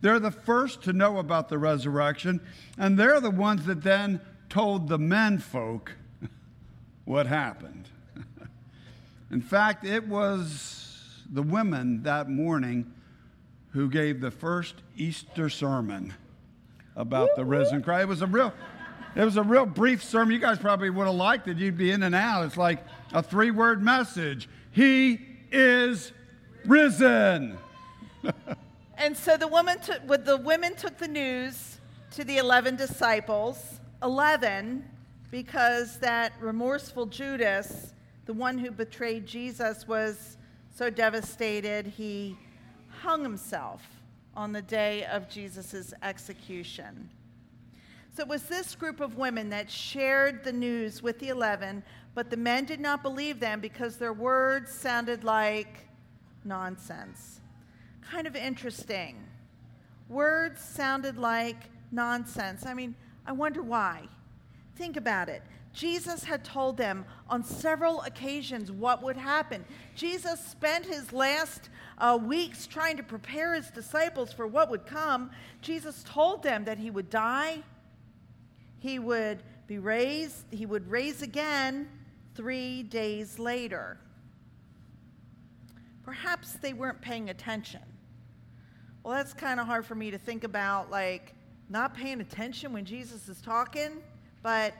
They're 0.00 0.20
the 0.20 0.30
first 0.30 0.84
to 0.84 0.92
know 0.92 1.18
about 1.18 1.48
the 1.48 1.58
resurrection, 1.58 2.40
and 2.78 2.96
they're 2.96 3.20
the 3.20 3.32
ones 3.32 3.66
that 3.66 3.82
then 3.82 4.20
told 4.48 4.86
the 4.86 5.00
men 5.00 5.38
folk 5.38 5.94
what 7.06 7.26
happened. 7.26 7.88
In 9.32 9.40
fact, 9.40 9.84
it 9.84 10.06
was 10.06 11.24
the 11.28 11.42
women 11.42 12.04
that 12.04 12.30
morning 12.30 12.94
who 13.70 13.90
gave 13.90 14.20
the 14.20 14.30
first 14.30 14.76
Easter 14.96 15.48
sermon 15.48 16.14
about 16.94 17.30
the 17.34 17.44
risen 17.44 17.82
Christ. 17.82 18.02
It 18.02 18.08
was 18.08 18.22
a 18.22 18.28
real 18.28 18.52
it 19.16 19.24
was 19.24 19.36
a 19.36 19.42
real 19.42 19.66
brief 19.66 20.02
sermon. 20.02 20.32
You 20.32 20.40
guys 20.40 20.58
probably 20.58 20.90
would 20.90 21.06
have 21.06 21.14
liked 21.14 21.48
it. 21.48 21.56
You'd 21.56 21.76
be 21.78 21.90
in 21.90 22.02
and 22.02 22.14
out. 22.14 22.44
It's 22.46 22.56
like 22.56 22.84
a 23.12 23.22
three-word 23.22 23.82
message. 23.82 24.48
He 24.70 25.20
is 25.50 26.12
risen. 26.64 27.58
and 28.98 29.16
so 29.16 29.36
the 29.36 29.48
woman 29.48 29.78
took 29.80 30.24
the 30.24 30.36
women 30.36 30.76
took 30.76 30.98
the 30.98 31.08
news 31.08 31.78
to 32.12 32.24
the 32.24 32.38
11 32.38 32.76
disciples. 32.76 33.80
11 34.02 34.84
because 35.30 35.98
that 35.98 36.32
remorseful 36.40 37.06
Judas, 37.06 37.92
the 38.26 38.32
one 38.32 38.56
who 38.56 38.70
betrayed 38.70 39.26
Jesus, 39.26 39.86
was 39.86 40.36
so 40.74 40.90
devastated 40.90 41.86
he 41.86 42.36
hung 42.88 43.22
himself 43.22 43.82
on 44.34 44.52
the 44.52 44.62
day 44.62 45.04
of 45.06 45.28
Jesus' 45.28 45.92
execution. 46.02 47.10
So 48.18 48.22
it 48.22 48.28
was 48.28 48.42
this 48.42 48.74
group 48.74 48.98
of 48.98 49.16
women 49.16 49.48
that 49.50 49.70
shared 49.70 50.42
the 50.42 50.50
news 50.52 51.04
with 51.04 51.20
the 51.20 51.28
eleven, 51.28 51.84
but 52.16 52.30
the 52.30 52.36
men 52.36 52.64
did 52.64 52.80
not 52.80 53.00
believe 53.00 53.38
them 53.38 53.60
because 53.60 53.96
their 53.96 54.12
words 54.12 54.72
sounded 54.72 55.22
like 55.22 55.86
nonsense. 56.44 57.40
Kind 58.02 58.26
of 58.26 58.34
interesting. 58.34 59.22
Words 60.08 60.60
sounded 60.60 61.16
like 61.16 61.70
nonsense. 61.92 62.66
I 62.66 62.74
mean, 62.74 62.96
I 63.24 63.30
wonder 63.30 63.62
why. 63.62 64.08
Think 64.74 64.96
about 64.96 65.28
it. 65.28 65.44
Jesus 65.72 66.24
had 66.24 66.42
told 66.42 66.76
them 66.76 67.04
on 67.30 67.44
several 67.44 68.02
occasions 68.02 68.72
what 68.72 69.00
would 69.00 69.16
happen. 69.16 69.64
Jesus 69.94 70.44
spent 70.44 70.84
his 70.84 71.12
last 71.12 71.68
uh, 71.98 72.18
weeks 72.20 72.66
trying 72.66 72.96
to 72.96 73.04
prepare 73.04 73.54
his 73.54 73.70
disciples 73.70 74.32
for 74.32 74.48
what 74.48 74.70
would 74.70 74.86
come. 74.86 75.30
Jesus 75.62 76.02
told 76.02 76.42
them 76.42 76.64
that 76.64 76.78
he 76.78 76.90
would 76.90 77.10
die, 77.10 77.62
he 78.78 78.98
would 78.98 79.42
be 79.66 79.78
raised, 79.78 80.44
he 80.50 80.66
would 80.66 80.90
raise 80.90 81.22
again 81.22 81.88
three 82.34 82.82
days 82.82 83.38
later. 83.38 83.98
Perhaps 86.04 86.54
they 86.54 86.72
weren't 86.72 87.00
paying 87.00 87.30
attention. 87.30 87.82
Well, 89.02 89.14
that's 89.14 89.34
kind 89.34 89.60
of 89.60 89.66
hard 89.66 89.84
for 89.84 89.94
me 89.94 90.10
to 90.10 90.18
think 90.18 90.44
about, 90.44 90.90
like, 90.90 91.34
not 91.68 91.94
paying 91.94 92.20
attention 92.20 92.72
when 92.72 92.84
Jesus 92.84 93.28
is 93.28 93.40
talking. 93.40 94.02
But 94.42 94.74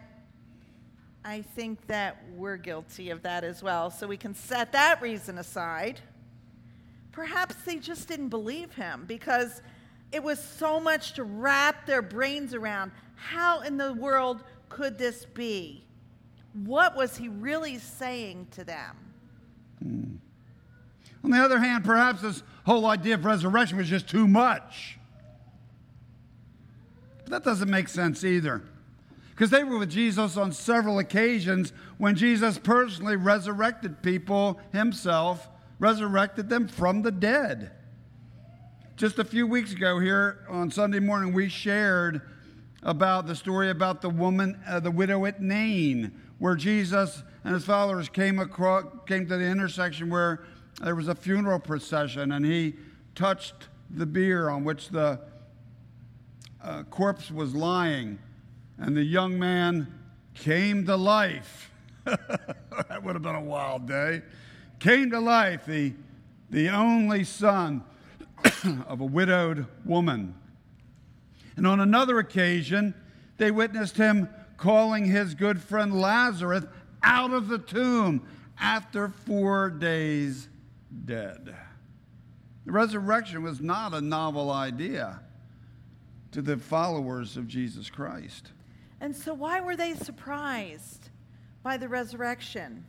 I 1.25 1.43
think 1.43 1.87
that 1.89 2.23
we're 2.35 2.57
guilty 2.57 3.11
of 3.11 3.23
that 3.23 3.45
as 3.45 3.63
well. 3.63 3.91
So 3.91 4.07
we 4.07 4.17
can 4.17 4.35
set 4.35 4.73
that 4.73 5.03
reason 5.03 5.39
aside. 5.39 6.01
Perhaps 7.13 7.57
they 7.67 7.77
just 7.77 8.09
didn't 8.09 8.29
believe 8.29 8.73
him 8.75 9.05
because 9.07 9.61
it 10.13 10.23
was 10.23 10.43
so 10.43 10.81
much 10.81 11.15
to 11.15 11.25
wrap 11.25 11.87
their 11.87 12.03
brains 12.03 12.55
around. 12.55 12.93
How 13.15 13.61
in 13.61 13.77
the 13.77 13.93
world 13.93 14.43
could 14.69 14.99
this 14.99 15.25
be? 15.25 15.85
What 16.65 16.97
was 16.97 17.17
he 17.17 17.29
really 17.29 17.79
saying 17.79 18.49
to 18.53 18.65
them? 18.65 18.97
Hmm. 19.83 20.17
On 21.25 21.31
the 21.31 21.39
other 21.39 21.59
hand, 21.59 21.85
perhaps 21.85 22.23
this 22.23 22.43
whole 22.65 22.87
idea 22.87 23.15
of 23.15 23.25
resurrection 23.25 23.77
was 23.77 23.89
just 23.89 24.09
too 24.09 24.27
much. 24.27 24.99
But 27.25 27.31
that 27.33 27.45
doesn't 27.45 27.69
make 27.69 27.89
sense 27.89 28.25
either 28.25 28.63
because 29.39 29.51
they 29.51 29.63
were 29.63 29.79
with 29.79 29.91
Jesus 29.91 30.37
on 30.37 30.51
several 30.51 30.99
occasions 30.99 31.73
when 31.97 32.17
Jesus 32.17 32.59
personally 32.59 33.15
resurrected 33.15 34.03
people 34.03 34.59
himself, 34.73 35.49
resurrected 35.79 36.49
them 36.49 36.67
from 36.67 37.03
the 37.03 37.13
dead. 37.13 37.71
Just 38.99 39.21
a 39.21 39.25
few 39.25 39.47
weeks 39.47 39.73
ago, 39.73 40.01
here 40.01 40.45
on 40.49 40.73
Sunday 40.73 40.99
morning, 40.99 41.33
we 41.33 41.49
shared 41.49 42.21
about 42.83 43.29
the 43.29 43.37
story 43.37 43.71
about 43.71 44.03
the 44.03 44.11
woman, 44.11 44.61
uh, 44.67 44.81
the 44.81 44.91
widow 44.91 45.25
at 45.25 45.41
Nain, 45.41 46.11
where 46.41 46.57
Jesus 46.57 47.23
and 47.45 47.55
his 47.55 47.65
followers 47.65 48.09
came 48.09 48.41
across, 48.41 48.87
came 49.07 49.25
to 49.29 49.37
the 49.37 49.45
intersection 49.45 50.11
where 50.11 50.43
there 50.83 50.97
was 50.97 51.07
a 51.07 51.15
funeral 51.15 51.61
procession, 51.61 52.33
and 52.33 52.45
he 52.45 52.75
touched 53.15 53.69
the 53.89 54.05
bier 54.05 54.51
on 54.51 54.65
which 54.65 54.89
the 54.89 55.21
uh, 56.61 56.83
corpse 56.91 57.31
was 57.31 57.55
lying 57.55 58.19
and 58.79 58.97
the 58.97 59.05
young 59.05 59.39
man 59.39 59.87
came 60.35 60.85
to 60.87 60.97
life. 60.97 61.71
that 62.05 63.01
would 63.05 63.15
have 63.15 63.23
been 63.23 63.37
a 63.37 63.41
wild 63.41 63.87
day. 63.87 64.23
Came 64.81 65.13
to 65.13 65.21
life, 65.21 65.67
the, 65.67 65.95
the 66.51 66.71
only 66.71 67.23
son 67.23 67.85
of 68.87 69.01
a 69.01 69.05
widowed 69.05 69.67
woman. 69.85 70.35
And 71.57 71.67
on 71.67 71.81
another 71.81 72.19
occasion, 72.19 72.95
they 73.37 73.51
witnessed 73.51 73.97
him 73.97 74.29
calling 74.57 75.05
his 75.05 75.35
good 75.35 75.61
friend 75.61 76.01
Lazarus 76.01 76.65
out 77.03 77.33
of 77.33 77.49
the 77.49 77.59
tomb 77.59 78.27
after 78.59 79.09
four 79.09 79.71
days 79.71 80.49
dead. 81.05 81.55
The 82.67 82.73
resurrection 82.73 83.43
was 83.43 83.61
not 83.61 83.95
a 83.95 84.01
novel 84.01 84.51
idea 84.51 85.21
to 86.33 86.43
the 86.43 86.57
followers 86.57 87.37
of 87.37 87.49
Jesus 87.49 87.89
Christ. 87.89 88.53
And 89.01 89.15
so, 89.15 89.33
why 89.33 89.61
were 89.61 89.77
they 89.77 89.95
surprised 89.95 91.11
by 91.63 91.77
the 91.77 91.89
resurrection? 91.89 92.85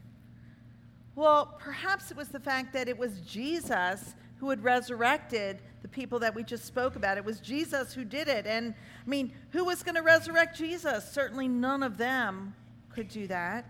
Well, 1.16 1.58
perhaps 1.60 2.12
it 2.12 2.18
was 2.18 2.30
the 2.30 2.40
fact 2.40 2.74
that 2.74 2.88
it 2.88 2.98
was 2.98 3.20
Jesus 3.22 4.16
who 4.40 4.50
had 4.50 4.64
resurrected 4.64 5.60
the 5.82 5.88
people 5.88 6.20
that 6.20 6.34
we 6.34 6.44
just 6.44 6.66
spoke 6.66 6.96
about. 6.96 7.18
It 7.18 7.26
was 7.26 7.40
Jesus 7.40 7.94
who 7.94 8.04
did 8.04 8.28
it. 8.28 8.46
And 8.48 8.74
I 9.06 9.10
mean, 9.10 9.34
who 9.52 9.66
was 9.66 9.84
going 9.84 9.96
to 9.96 10.02
resurrect 10.02 10.58
Jesus? 10.58 11.10
Certainly 11.12 11.48
none 11.48 11.84
of 11.84 11.98
them 11.98 12.54
could 12.90 13.08
do 13.08 13.28
that. 13.28 13.66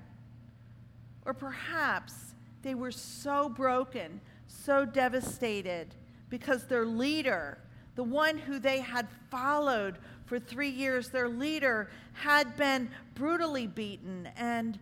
Or 1.25 1.33
perhaps 1.33 2.13
they 2.61 2.75
were 2.75 2.91
so 2.91 3.49
broken, 3.49 4.21
so 4.47 4.85
devastated 4.85 5.95
because 6.29 6.65
their 6.65 6.85
leader, 6.85 7.57
the 7.95 8.03
one 8.03 8.37
who 8.37 8.59
they 8.59 8.79
had 8.79 9.07
followed 9.29 9.97
for 10.25 10.39
three 10.39 10.69
years, 10.69 11.09
their 11.09 11.29
leader 11.29 11.89
had 12.13 12.55
been 12.55 12.89
brutally 13.15 13.65
beaten 13.65 14.29
and 14.37 14.79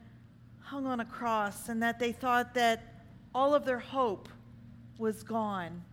hung 0.62 0.86
on 0.86 1.00
a 1.00 1.06
cross, 1.06 1.70
and 1.70 1.82
that 1.82 1.98
they 1.98 2.12
thought 2.12 2.53
that 2.53 3.01
all 3.34 3.56
of 3.56 3.63
their 3.63 3.79
hope 3.79 4.27
was 4.98 5.24
gone. 5.24 5.84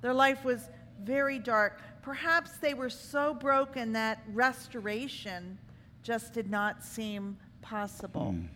Their 0.00 0.14
life 0.14 0.44
was 0.44 0.68
very 1.02 1.38
dark. 1.38 1.80
Perhaps 2.02 2.58
they 2.58 2.74
were 2.74 2.90
so 2.90 3.34
broken 3.34 3.92
that 3.92 4.22
restoration 4.32 5.58
just 6.02 6.32
did 6.32 6.50
not 6.50 6.84
seem 6.84 7.36
possible. 7.60 8.32
Hmm. 8.32 8.46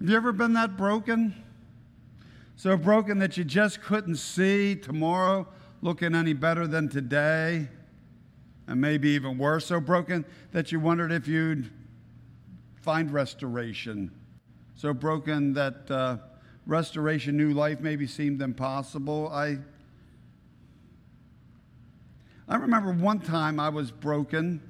Have 0.00 0.10
you 0.10 0.16
ever 0.16 0.32
been 0.32 0.52
that 0.54 0.76
broken? 0.76 1.34
So 2.56 2.76
broken 2.76 3.18
that 3.18 3.36
you 3.36 3.44
just 3.44 3.82
couldn't 3.82 4.16
see 4.16 4.74
tomorrow 4.74 5.46
looking 5.82 6.14
any 6.14 6.32
better 6.32 6.66
than 6.66 6.88
today? 6.88 7.68
and 8.66 8.80
maybe 8.80 9.10
even 9.10 9.38
worse, 9.38 9.66
so 9.66 9.80
broken 9.80 10.24
that 10.52 10.72
you 10.72 10.80
wondered 10.80 11.12
if 11.12 11.28
you'd 11.28 11.70
find 12.80 13.10
restoration. 13.12 14.10
So 14.74 14.92
broken 14.92 15.52
that 15.54 15.90
uh, 15.90 16.16
restoration, 16.66 17.36
new 17.36 17.52
life 17.52 17.80
maybe 17.80 18.06
seemed 18.06 18.42
impossible. 18.42 19.28
I, 19.32 19.58
I 22.48 22.56
remember 22.56 22.92
one 22.92 23.20
time 23.20 23.58
I 23.60 23.68
was 23.68 23.90
broken 23.90 24.60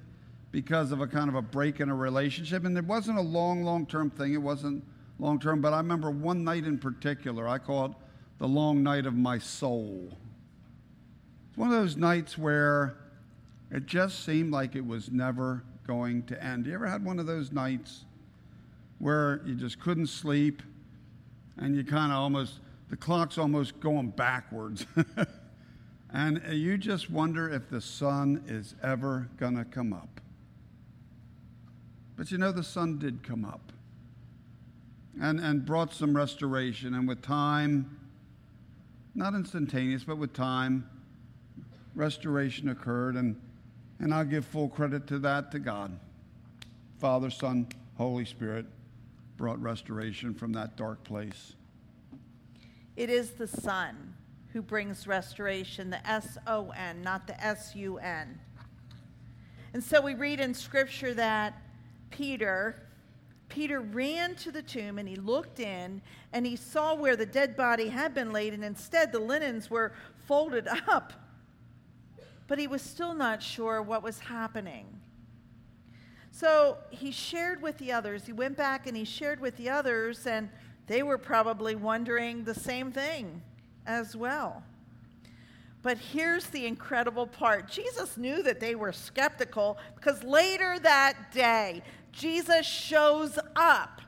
because 0.53 0.93
of 0.93 1.01
a 1.01 1.07
kind 1.07 1.29
of 1.29 1.35
a 1.35 1.43
break 1.43 1.81
in 1.81 1.89
a 1.89 1.95
relationship, 1.95 2.65
and 2.65 2.77
it 2.77 2.85
wasn't 2.85 3.19
a 3.19 3.23
long, 3.23 3.63
long 3.63 3.87
term 3.87 4.11
thing. 4.11 4.35
It 4.35 4.43
wasn't 4.43 4.85
long 5.19 5.41
term, 5.41 5.61
but 5.61 5.73
I 5.73 5.79
remember 5.79 6.11
one 6.11 6.45
night 6.45 6.65
in 6.65 6.79
particular, 6.79 7.49
I 7.49 7.59
call 7.59 7.87
it 7.87 7.93
the 8.39 8.49
long 8.49 8.83
night 8.83 9.07
of 9.07 9.15
my 9.15 9.39
soul. 9.39 10.11
It's 11.49 11.59
one 11.59 11.73
of 11.73 11.75
those 11.75 11.97
nights 11.97 12.37
where 12.37 12.97
it 13.71 13.87
just 13.87 14.25
seemed 14.25 14.53
like 14.53 14.77
it 14.77 14.87
was 14.87 15.11
never 15.11 15.65
going 15.87 16.23
to 16.25 16.43
end. 16.43 16.67
You 16.67 16.75
ever 16.75 16.87
had 16.87 17.05
one 17.05 17.19
of 17.19 17.27
those 17.27 17.51
nights 17.51 18.05
where 18.99 19.41
you 19.47 19.55
just 19.55 19.81
couldn't 19.81 20.09
sleep 20.09 20.63
and 21.59 21.75
you 21.75 21.85
kind 21.85 22.13
of 22.13 22.19
almost, 22.19 22.61
the 22.89 22.97
clock's 22.97 23.39
almost 23.39 23.81
going 23.81 24.11
backwards? 24.11 24.87
and 26.13 26.43
uh, 26.49 26.53
you 26.53 26.79
just 26.79 27.11
wonder 27.11 27.51
if 27.51 27.69
the 27.69 27.81
sun 27.81 28.45
is 28.47 28.75
ever 28.83 29.29
going 29.39 29.57
to 29.57 29.65
come 29.65 29.93
up. 29.93 30.21
But 32.17 32.31
you 32.31 32.39
know, 32.39 32.53
the 32.53 32.65
sun 32.65 32.99
did 32.99 33.23
come 33.23 33.45
up 33.45 33.73
and, 35.21 35.39
and 35.41 35.65
brought 35.65 35.93
some 35.93 36.17
restoration. 36.17 36.95
And 36.95 37.07
with 37.07 37.23
time, 37.23 37.99
not 39.15 39.35
instantaneous, 39.35 40.05
but 40.05 40.19
with 40.19 40.33
time, 40.33 40.89
restoration 41.95 42.69
occurred. 42.69 43.17
And, 43.17 43.41
and 43.99 44.13
I'll 44.13 44.25
give 44.25 44.45
full 44.45 44.69
credit 44.69 45.07
to 45.09 45.19
that 45.21 45.51
to 45.53 45.59
God. 45.59 45.99
Father, 46.99 47.31
Son, 47.31 47.69
Holy 47.97 48.25
Spirit 48.25 48.67
brought 49.37 49.61
restoration 49.61 50.35
from 50.35 50.53
that 50.53 50.77
dark 50.77 51.05
place. 51.05 51.55
It 52.97 53.11
is 53.11 53.33
the 53.33 53.47
Son 53.47 54.15
who 54.53 54.63
brings 54.63 55.07
restoration, 55.07 55.91
the 55.91 56.07
S 56.09 56.39
O 56.47 56.71
N, 56.71 57.03
not 57.03 57.27
the 57.27 57.39
S 57.45 57.75
U 57.77 57.99
N. 57.99 58.41
And 59.75 59.85
so 59.85 60.01
we 60.01 60.15
read 60.15 60.41
in 60.41 60.55
Scripture 60.55 61.13
that 61.15 61.61
Peter, 62.11 62.87
Peter 63.51 63.81
ran 63.81 64.35
to 64.37 64.51
the 64.51 64.63
tomb 64.63 64.99
and 64.99 65.07
he 65.07 65.17
looked 65.17 65.61
in 65.61 66.01
and 66.33 66.47
he 66.47 66.57
saw 66.57 66.95
where 66.95 67.17
the 67.17 67.27
dead 67.27 67.57
body 67.57 67.89
had 67.89 68.15
been 68.15 68.33
laid, 68.33 68.55
and 68.55 68.65
instead 68.65 69.13
the 69.13 69.19
linens 69.19 69.71
were 69.71 69.93
folded 70.27 70.67
up. 70.89 71.13
But 72.49 72.59
he 72.59 72.67
was 72.67 72.81
still 72.81 73.13
not 73.13 73.43
sure 73.43 73.83
what 73.83 74.03
was 74.03 74.19
happening. 74.19 74.87
So 76.39 76.77
he 76.91 77.13
shared 77.13 77.63
with 77.63 77.79
the 77.79 77.93
others. 77.93 78.27
He 78.27 78.33
went 78.35 78.59
back 78.59 78.87
and 78.87 78.95
he 78.95 79.05
shared 79.05 79.41
with 79.41 79.57
the 79.57 79.71
others, 79.71 80.27
and 80.27 80.51
they 80.87 81.03
were 81.03 81.17
probably 81.17 81.75
wondering 81.75 82.45
the 82.45 82.55
same 82.55 82.93
thing 82.93 83.41
as 83.87 84.15
well. 84.15 84.63
But 85.81 85.97
here's 85.97 86.45
the 86.49 86.67
incredible 86.67 87.27
part 87.27 87.69
Jesus 87.71 88.19
knew 88.19 88.43
that 88.43 88.61
they 88.61 88.75
were 88.75 88.93
skeptical 88.93 89.79
because 89.95 90.23
later 90.25 90.79
that 90.81 91.33
day, 91.33 91.83
Jesus 92.13 92.67
shows 92.67 93.39
up 93.55 94.03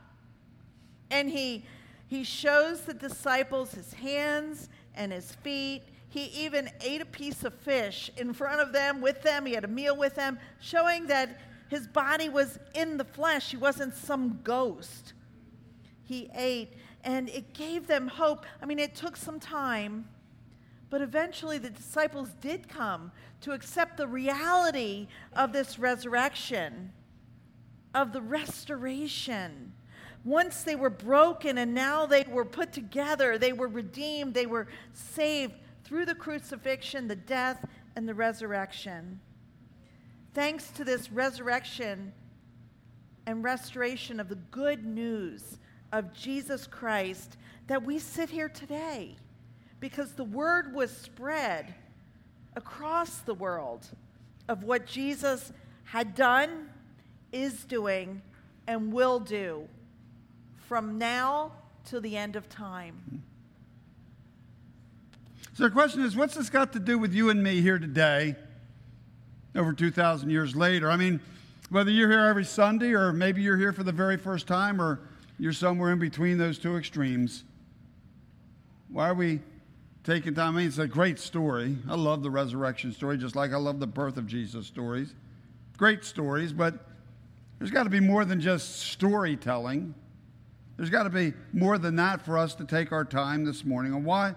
and 1.09 1.31
he, 1.31 1.65
he 2.05 2.23
shows 2.23 2.81
the 2.81 2.93
disciples 2.93 3.71
his 3.71 3.91
hands 3.93 4.69
and 4.93 5.11
his 5.11 5.31
feet. 5.31 5.81
He 6.09 6.25
even 6.25 6.69
ate 6.81 7.01
a 7.01 7.05
piece 7.05 7.43
of 7.43 7.55
fish 7.55 8.11
in 8.17 8.33
front 8.33 8.61
of 8.61 8.71
them, 8.71 9.01
with 9.01 9.23
them. 9.23 9.47
He 9.47 9.53
had 9.53 9.63
a 9.63 9.67
meal 9.67 9.97
with 9.97 10.13
them, 10.13 10.37
showing 10.59 11.07
that 11.07 11.39
his 11.69 11.87
body 11.87 12.29
was 12.29 12.59
in 12.73 12.97
the 12.97 13.05
flesh. 13.05 13.51
He 13.51 13.57
wasn't 13.57 13.95
some 13.95 14.39
ghost. 14.43 15.13
He 16.03 16.29
ate, 16.35 16.73
and 17.03 17.29
it 17.29 17.53
gave 17.53 17.87
them 17.87 18.07
hope. 18.07 18.45
I 18.61 18.65
mean, 18.65 18.79
it 18.79 18.95
took 18.95 19.15
some 19.15 19.39
time 19.39 20.05
but 20.89 21.01
eventually, 21.01 21.59
the 21.59 21.69
disciples 21.69 22.29
did 22.41 22.67
come 22.67 23.11
to 23.41 23.51
accept 23.51 23.97
the 23.97 24.07
reality 24.07 25.07
of 25.33 25.53
this 25.53 25.77
resurrection, 25.77 26.91
of 27.93 28.11
the 28.11 28.21
restoration. 28.21 29.73
Once 30.25 30.63
they 30.63 30.75
were 30.75 30.89
broken 30.89 31.59
and 31.59 31.73
now 31.73 32.05
they 32.05 32.23
were 32.23 32.43
put 32.43 32.73
together, 32.73 33.37
they 33.37 33.53
were 33.53 33.67
redeemed, 33.67 34.33
they 34.33 34.47
were 34.47 34.67
saved 34.93 35.53
through 35.83 36.05
the 36.05 36.15
crucifixion, 36.15 37.07
the 37.07 37.15
death, 37.15 37.63
and 37.95 38.07
the 38.07 38.13
resurrection. 38.13 39.19
Thanks 40.33 40.69
to 40.71 40.83
this 40.83 41.11
resurrection 41.11 42.13
and 43.25 43.43
restoration 43.43 44.19
of 44.19 44.29
the 44.29 44.35
good 44.35 44.85
news 44.85 45.57
of 45.91 46.13
Jesus 46.13 46.67
Christ, 46.67 47.37
that 47.67 47.83
we 47.83 47.99
sit 47.99 48.29
here 48.29 48.49
today 48.49 49.15
because 49.79 50.13
the 50.13 50.23
word 50.23 50.73
was 50.73 50.95
spread 50.95 51.73
across 52.55 53.19
the 53.19 53.33
world 53.33 53.87
of 54.47 54.63
what 54.63 54.85
Jesus 54.85 55.51
had 55.83 56.15
done, 56.15 56.69
is 57.31 57.63
doing, 57.63 58.21
and 58.67 58.93
will 58.93 59.19
do 59.19 59.67
from 60.67 60.97
now 60.97 61.51
to 61.85 61.99
the 61.99 62.15
end 62.15 62.35
of 62.35 62.47
time. 62.49 63.23
So 65.53 65.63
the 65.63 65.71
question 65.71 66.03
is 66.03 66.15
what's 66.15 66.35
this 66.35 66.49
got 66.49 66.73
to 66.73 66.79
do 66.79 66.97
with 66.99 67.13
you 67.13 67.29
and 67.29 67.41
me 67.41 67.61
here 67.61 67.79
today, 67.79 68.35
over 69.55 69.73
2,000 69.73 70.29
years 70.29 70.55
later? 70.55 70.89
I 70.89 70.95
mean, 70.95 71.19
whether 71.69 71.91
you're 71.91 72.09
here 72.09 72.25
every 72.25 72.45
Sunday 72.45 72.93
or 72.93 73.13
maybe 73.13 73.41
you're 73.41 73.57
here 73.57 73.73
for 73.73 73.83
the 73.83 73.91
very 73.91 74.17
first 74.17 74.47
time 74.47 74.81
or 74.81 74.99
you're 75.37 75.53
somewhere 75.53 75.91
in 75.91 75.99
between 75.99 76.37
those 76.37 76.57
two 76.57 76.75
extremes, 76.75 77.43
why 78.89 79.09
are 79.09 79.13
we 79.13 79.39
taking 80.03 80.33
time. 80.33 80.55
I 80.55 80.59
mean, 80.59 80.67
it's 80.67 80.77
a 80.77 80.87
great 80.87 81.19
story. 81.19 81.77
I 81.87 81.95
love 81.95 82.23
the 82.23 82.31
resurrection 82.31 82.91
story, 82.91 83.17
just 83.17 83.35
like 83.35 83.51
I 83.53 83.57
love 83.57 83.79
the 83.79 83.87
birth 83.87 84.17
of 84.17 84.27
Jesus 84.27 84.65
stories. 84.65 85.13
Great 85.77 86.03
stories, 86.03 86.51
but 86.53 86.73
there's 87.57 87.71
got 87.71 87.83
to 87.83 87.89
be 87.89 87.99
more 87.99 88.25
than 88.25 88.39
just 88.39 88.79
storytelling. 88.79 89.93
There's 90.77 90.89
got 90.89 91.03
to 91.03 91.09
be 91.09 91.33
more 91.53 91.77
than 91.77 91.95
that 91.97 92.23
for 92.23 92.37
us 92.37 92.55
to 92.55 92.65
take 92.65 92.91
our 92.91 93.05
time 93.05 93.45
this 93.45 93.65
morning. 93.65 93.93
And 93.93 94.05
why? 94.05 94.33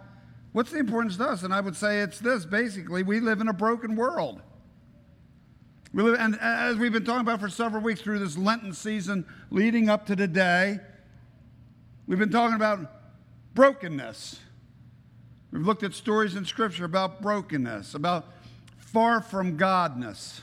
What's 0.53 0.70
the 0.70 0.79
importance 0.79 1.16
to 1.16 1.25
us? 1.25 1.42
And 1.42 1.55
I 1.55 1.61
would 1.61 1.77
say 1.77 2.01
it's 2.01 2.18
this 2.18 2.44
basically, 2.44 3.03
we 3.03 3.20
live 3.20 3.40
in 3.40 3.48
a 3.48 3.55
broken 3.55 3.96
world. 3.96 4.42
We 5.94 6.02
live, 6.02 6.16
and 6.18 6.38
as 6.40 6.76
we've 6.76 6.92
been 6.92 7.05
talking 7.05 7.20
about 7.20 7.40
for 7.40 7.50
several 7.50 7.83
weeks 7.83 8.00
through 8.00 8.20
this 8.20 8.38
Lenten 8.38 8.72
season 8.72 9.26
leading 9.50 9.90
up 9.90 10.07
to 10.07 10.16
today, 10.16 10.81
we've 12.07 12.18
been 12.18 12.31
talking 12.31 12.57
about 12.57 12.90
brokenness. 13.55 14.40
We've 15.50 15.66
looked 15.66 15.83
at 15.83 15.92
stories 15.92 16.35
in 16.35 16.46
Scripture 16.46 16.87
about 16.87 17.20
brokenness, 17.20 17.94
about 17.94 18.26
far 18.78 19.20
from 19.20 19.59
Godness. 19.59 20.40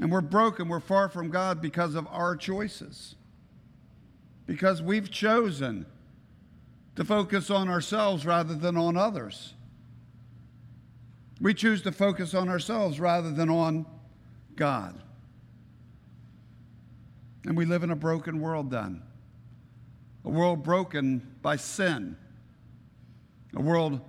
And 0.00 0.12
we're 0.12 0.20
broken, 0.20 0.68
we're 0.68 0.80
far 0.80 1.08
from 1.08 1.30
God 1.30 1.62
because 1.62 1.94
of 1.94 2.06
our 2.10 2.36
choices. 2.36 3.14
Because 4.46 4.82
we've 4.82 5.10
chosen 5.10 5.86
to 6.96 7.04
focus 7.04 7.50
on 7.50 7.70
ourselves 7.70 8.26
rather 8.26 8.54
than 8.54 8.76
on 8.76 8.98
others. 8.98 9.54
We 11.40 11.54
choose 11.54 11.82
to 11.82 11.92
focus 11.92 12.34
on 12.34 12.48
ourselves 12.48 12.98
rather 12.98 13.30
than 13.30 13.48
on 13.48 13.86
God. 14.56 15.00
And 17.44 17.56
we 17.56 17.64
live 17.64 17.82
in 17.82 17.90
a 17.90 17.96
broken 17.96 18.40
world 18.40 18.70
then. 18.70 19.02
A 20.24 20.30
world 20.30 20.62
broken 20.62 21.36
by 21.40 21.56
sin 21.56 22.16
a 23.54 23.60
world 23.60 24.00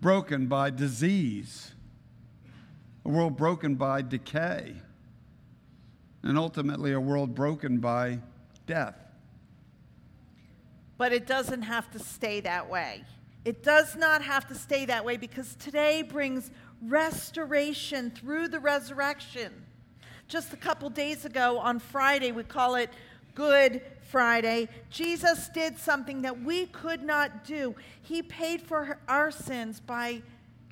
broken 0.00 0.46
by 0.46 0.70
disease, 0.70 1.72
a 3.04 3.08
world 3.08 3.36
broken 3.36 3.74
by 3.74 4.02
decay, 4.02 4.74
and 6.22 6.38
ultimately 6.38 6.92
a 6.92 7.00
world 7.00 7.34
broken 7.34 7.78
by 7.78 8.18
death. 8.66 8.96
But 10.98 11.12
it 11.12 11.26
doesn't 11.26 11.62
have 11.62 11.90
to 11.92 11.98
stay 11.98 12.40
that 12.40 12.70
way. 12.70 13.04
It 13.46 13.62
does 13.62 13.94
not 13.94 14.22
have 14.22 14.48
to 14.48 14.56
stay 14.56 14.86
that 14.86 15.04
way 15.04 15.16
because 15.16 15.54
today 15.54 16.02
brings 16.02 16.50
restoration 16.82 18.10
through 18.10 18.48
the 18.48 18.58
resurrection. 18.58 19.52
Just 20.26 20.52
a 20.52 20.56
couple 20.56 20.90
days 20.90 21.24
ago 21.24 21.56
on 21.60 21.78
Friday, 21.78 22.32
we 22.32 22.42
call 22.42 22.74
it 22.74 22.90
Good 23.36 23.82
Friday, 24.10 24.68
Jesus 24.90 25.48
did 25.50 25.78
something 25.78 26.22
that 26.22 26.42
we 26.42 26.66
could 26.66 27.04
not 27.04 27.44
do. 27.44 27.76
He 28.02 28.20
paid 28.20 28.62
for 28.62 28.98
our 29.06 29.30
sins 29.30 29.78
by 29.78 30.22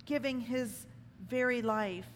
giving 0.05 0.41
his 0.41 0.87
very 1.29 1.63
life. 1.63 2.07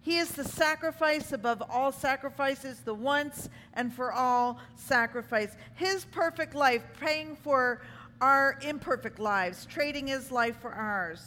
He 0.00 0.18
is 0.18 0.30
the 0.30 0.44
sacrifice 0.44 1.32
above 1.32 1.62
all 1.68 1.90
sacrifices, 1.90 2.80
the 2.80 2.94
once 2.94 3.50
and 3.74 3.92
for 3.92 4.12
all 4.12 4.60
sacrifice. 4.76 5.56
His 5.74 6.04
perfect 6.06 6.54
life, 6.54 6.84
paying 7.00 7.36
for 7.36 7.82
our 8.20 8.58
imperfect 8.62 9.18
lives, 9.18 9.66
trading 9.66 10.06
his 10.06 10.30
life 10.30 10.56
for 10.60 10.72
ours. 10.72 11.20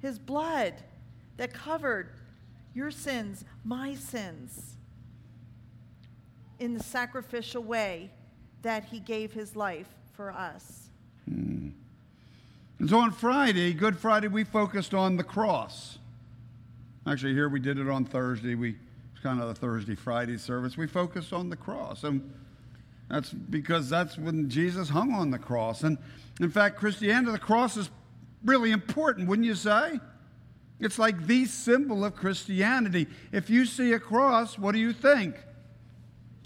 His 0.00 0.18
blood 0.18 0.74
that 1.36 1.52
covered 1.52 2.10
your 2.74 2.90
sins, 2.90 3.44
my 3.64 3.94
sins 3.94 4.76
in 6.58 6.74
the 6.74 6.82
sacrificial 6.82 7.62
way 7.62 8.10
that 8.62 8.84
he 8.84 9.00
gave 9.00 9.32
his 9.32 9.56
life 9.56 9.88
for 10.12 10.30
us. 10.30 10.90
Hmm. 11.28 11.70
And 12.78 12.88
so 12.88 12.98
on 12.98 13.12
Friday, 13.12 13.72
Good 13.72 13.98
Friday, 13.98 14.28
we 14.28 14.44
focused 14.44 14.94
on 14.94 15.16
the 15.16 15.24
cross. 15.24 15.98
Actually, 17.06 17.34
here 17.34 17.48
we 17.48 17.60
did 17.60 17.78
it 17.78 17.88
on 17.88 18.04
Thursday. 18.04 18.54
We 18.54 18.76
it's 19.20 19.22
kind 19.22 19.40
of 19.40 19.50
a 19.50 19.54
Thursday 19.54 19.94
Friday 19.94 20.38
service. 20.38 20.78
We 20.78 20.86
focused 20.86 21.34
on 21.34 21.50
the 21.50 21.56
cross, 21.56 22.04
and 22.04 22.32
that's 23.10 23.30
because 23.30 23.90
that's 23.90 24.16
when 24.16 24.48
Jesus 24.48 24.88
hung 24.88 25.12
on 25.12 25.30
the 25.30 25.38
cross. 25.38 25.82
And 25.82 25.98
in 26.40 26.50
fact, 26.50 26.76
Christianity, 26.76 27.32
the 27.32 27.38
cross 27.38 27.76
is 27.76 27.90
really 28.44 28.70
important, 28.70 29.28
wouldn't 29.28 29.46
you 29.46 29.54
say? 29.54 29.98
It's 30.78 30.98
like 30.98 31.26
the 31.26 31.44
symbol 31.44 32.04
of 32.04 32.14
Christianity. 32.14 33.08
If 33.32 33.50
you 33.50 33.66
see 33.66 33.92
a 33.92 33.98
cross, 33.98 34.58
what 34.58 34.72
do 34.72 34.78
you 34.78 34.92
think? 34.92 35.36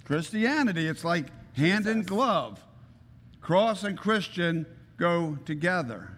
Christianity. 0.04 0.88
It's 0.88 1.04
like 1.04 1.26
hand 1.54 1.86
in 1.86 2.02
glove. 2.02 2.64
Cross 3.40 3.84
and 3.84 3.96
Christian 3.96 4.66
go 4.96 5.38
together. 5.44 6.16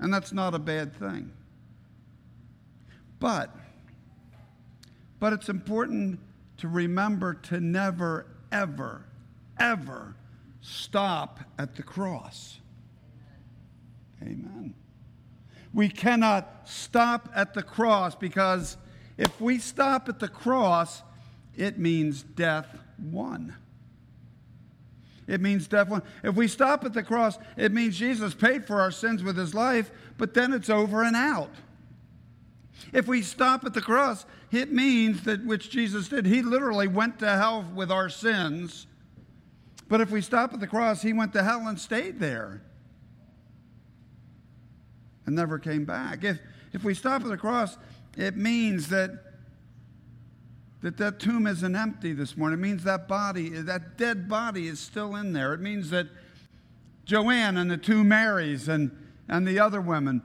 And 0.00 0.12
that's 0.12 0.32
not 0.32 0.54
a 0.54 0.58
bad 0.58 0.94
thing. 0.94 1.32
But, 3.20 3.54
but 5.20 5.32
it's 5.32 5.48
important 5.48 6.20
to 6.58 6.68
remember 6.68 7.34
to 7.34 7.60
never, 7.60 8.26
ever, 8.50 9.04
ever 9.58 10.14
stop 10.60 11.40
at 11.58 11.76
the 11.76 11.82
cross. 11.82 12.58
Amen. 14.22 14.74
We 15.72 15.88
cannot 15.88 16.68
stop 16.68 17.28
at 17.34 17.54
the 17.54 17.62
cross 17.62 18.14
because 18.14 18.76
if 19.16 19.40
we 19.40 19.58
stop 19.58 20.08
at 20.08 20.18
the 20.18 20.28
cross, 20.28 21.02
it 21.56 21.78
means 21.78 22.22
death 22.22 22.76
won. 22.98 23.54
It 25.26 25.40
means 25.40 25.68
death 25.68 25.88
won. 25.88 26.02
If 26.22 26.34
we 26.36 26.48
stop 26.48 26.84
at 26.84 26.94
the 26.94 27.02
cross, 27.02 27.38
it 27.56 27.72
means 27.72 27.98
Jesus 27.98 28.34
paid 28.34 28.66
for 28.66 28.80
our 28.80 28.90
sins 28.90 29.22
with 29.22 29.36
his 29.36 29.54
life, 29.54 29.90
but 30.16 30.34
then 30.34 30.52
it's 30.52 30.70
over 30.70 31.02
and 31.02 31.14
out. 31.14 31.50
If 32.92 33.06
we 33.06 33.22
stop 33.22 33.64
at 33.64 33.74
the 33.74 33.82
cross, 33.82 34.24
it 34.50 34.72
means 34.72 35.24
that 35.24 35.44
which 35.44 35.68
Jesus 35.68 36.08
did, 36.08 36.24
he 36.26 36.42
literally 36.42 36.88
went 36.88 37.18
to 37.18 37.28
hell 37.28 37.70
with 37.74 37.90
our 37.90 38.08
sins. 38.08 38.86
But 39.88 40.00
if 40.00 40.10
we 40.10 40.20
stop 40.20 40.52
at 40.52 40.60
the 40.60 40.66
cross, 40.66 41.02
he 41.02 41.12
went 41.12 41.32
to 41.32 41.42
hell 41.42 41.66
and 41.66 41.80
stayed 41.80 42.20
there 42.20 42.62
and 45.26 45.34
never 45.34 45.58
came 45.58 45.84
back. 45.84 46.24
If, 46.24 46.38
if 46.72 46.84
we 46.84 46.94
stop 46.94 47.22
at 47.22 47.28
the 47.28 47.36
cross, 47.36 47.76
it 48.16 48.36
means 48.36 48.88
that, 48.88 49.10
that 50.82 50.96
that 50.98 51.18
tomb 51.18 51.46
isn't 51.46 51.74
empty 51.76 52.12
this 52.12 52.36
morning. 52.36 52.58
It 52.58 52.62
means 52.62 52.84
that 52.84 53.08
body, 53.08 53.48
that 53.48 53.96
dead 53.96 54.28
body 54.28 54.68
is 54.68 54.78
still 54.78 55.16
in 55.16 55.32
there. 55.32 55.54
It 55.54 55.60
means 55.60 55.90
that 55.90 56.06
Joanne 57.04 57.56
and 57.56 57.70
the 57.70 57.78
two 57.78 58.04
Marys 58.04 58.68
and, 58.68 58.90
and 59.28 59.46
the 59.46 59.58
other 59.58 59.80
women, 59.80 60.22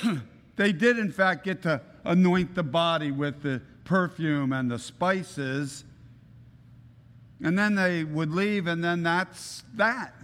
they 0.56 0.72
did 0.72 0.98
in 0.98 1.10
fact 1.10 1.44
get 1.44 1.62
to 1.62 1.80
anoint 2.04 2.54
the 2.54 2.62
body 2.62 3.10
with 3.10 3.42
the 3.42 3.62
perfume 3.84 4.52
and 4.52 4.70
the 4.70 4.78
spices. 4.78 5.84
And 7.42 7.58
then 7.58 7.74
they 7.74 8.04
would 8.04 8.30
leave, 8.30 8.66
and 8.66 8.82
then 8.84 9.02
that's 9.02 9.64
that. 9.74 10.14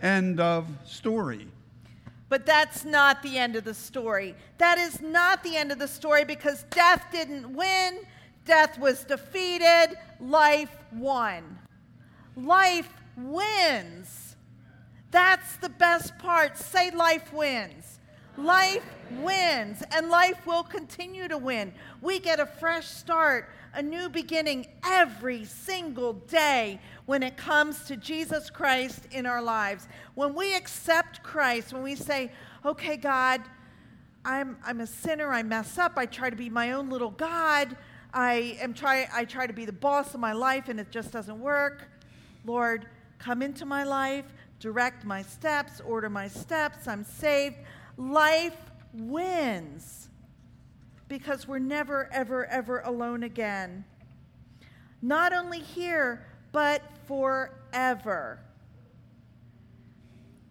End 0.00 0.40
of 0.40 0.66
story. 0.84 1.48
But 2.28 2.46
that's 2.46 2.84
not 2.84 3.22
the 3.22 3.36
end 3.36 3.56
of 3.56 3.64
the 3.64 3.74
story. 3.74 4.34
That 4.58 4.78
is 4.78 5.00
not 5.00 5.42
the 5.42 5.56
end 5.56 5.70
of 5.70 5.78
the 5.78 5.88
story 5.88 6.24
because 6.24 6.64
death 6.70 7.06
didn't 7.12 7.52
win, 7.52 8.00
death 8.44 8.78
was 8.78 9.04
defeated, 9.04 9.98
life 10.20 10.74
won. 10.92 11.58
Life 12.36 12.88
wins. 13.16 14.36
That's 15.10 15.56
the 15.56 15.68
best 15.68 16.16
part. 16.18 16.56
Say, 16.56 16.90
life 16.90 17.32
wins. 17.32 18.00
Life 18.38 18.84
wins, 19.20 19.82
and 19.92 20.08
life 20.08 20.46
will 20.46 20.62
continue 20.62 21.28
to 21.28 21.36
win. 21.36 21.74
We 22.00 22.18
get 22.18 22.40
a 22.40 22.46
fresh 22.46 22.86
start, 22.88 23.50
a 23.74 23.82
new 23.82 24.08
beginning 24.08 24.66
every 24.84 25.44
single 25.44 26.12
day 26.12 26.78
when 27.06 27.22
it 27.22 27.36
comes 27.36 27.84
to 27.84 27.96
Jesus 27.96 28.50
Christ 28.50 29.06
in 29.10 29.26
our 29.26 29.42
lives. 29.42 29.88
When 30.14 30.34
we 30.34 30.54
accept 30.54 31.22
Christ, 31.22 31.72
when 31.72 31.82
we 31.82 31.94
say, 31.94 32.30
okay, 32.64 32.96
God, 32.96 33.40
I'm, 34.24 34.58
I'm 34.64 34.80
a 34.80 34.86
sinner, 34.86 35.32
I 35.32 35.42
mess 35.42 35.78
up, 35.78 35.92
I 35.96 36.06
try 36.06 36.30
to 36.30 36.36
be 36.36 36.50
my 36.50 36.72
own 36.72 36.90
little 36.90 37.10
God, 37.10 37.76
I, 38.14 38.58
am 38.60 38.74
try, 38.74 39.08
I 39.12 39.24
try 39.24 39.46
to 39.46 39.52
be 39.52 39.64
the 39.64 39.72
boss 39.72 40.14
of 40.14 40.20
my 40.20 40.32
life 40.32 40.68
and 40.68 40.78
it 40.78 40.90
just 40.90 41.10
doesn't 41.12 41.40
work. 41.40 41.88
Lord, 42.44 42.86
come 43.18 43.40
into 43.40 43.64
my 43.64 43.84
life, 43.84 44.26
direct 44.60 45.04
my 45.04 45.22
steps, 45.22 45.80
order 45.80 46.10
my 46.10 46.28
steps, 46.28 46.86
I'm 46.86 47.04
saved. 47.04 47.56
Life 47.96 48.56
wins 48.92 50.08
because 51.12 51.46
we're 51.46 51.58
never, 51.58 52.08
ever, 52.10 52.46
ever 52.46 52.80
alone 52.80 53.22
again. 53.22 53.84
Not 55.02 55.34
only 55.34 55.58
here, 55.58 56.24
but 56.52 56.80
forever. 57.06 58.38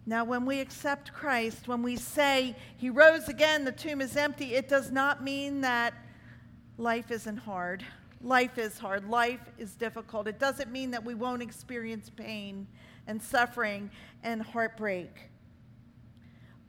Now, 0.06 0.22
when 0.22 0.46
we 0.46 0.60
accept 0.60 1.12
Christ, 1.12 1.66
when 1.66 1.82
we 1.82 1.96
say 1.96 2.54
he 2.76 2.90
rose 2.90 3.28
again, 3.28 3.64
the 3.64 3.72
tomb 3.72 4.00
is 4.00 4.16
empty, 4.16 4.54
it 4.54 4.68
does 4.68 4.92
not 4.92 5.24
mean 5.24 5.62
that 5.62 5.94
life 6.78 7.10
isn't 7.10 7.38
hard. 7.38 7.84
Life 8.20 8.56
is 8.56 8.78
hard. 8.78 9.08
Life 9.08 9.40
is 9.58 9.74
difficult. 9.74 10.28
It 10.28 10.38
doesn't 10.38 10.70
mean 10.70 10.92
that 10.92 11.04
we 11.04 11.14
won't 11.14 11.42
experience 11.42 12.08
pain 12.08 12.68
and 13.08 13.20
suffering 13.20 13.90
and 14.22 14.40
heartbreak. 14.40 15.31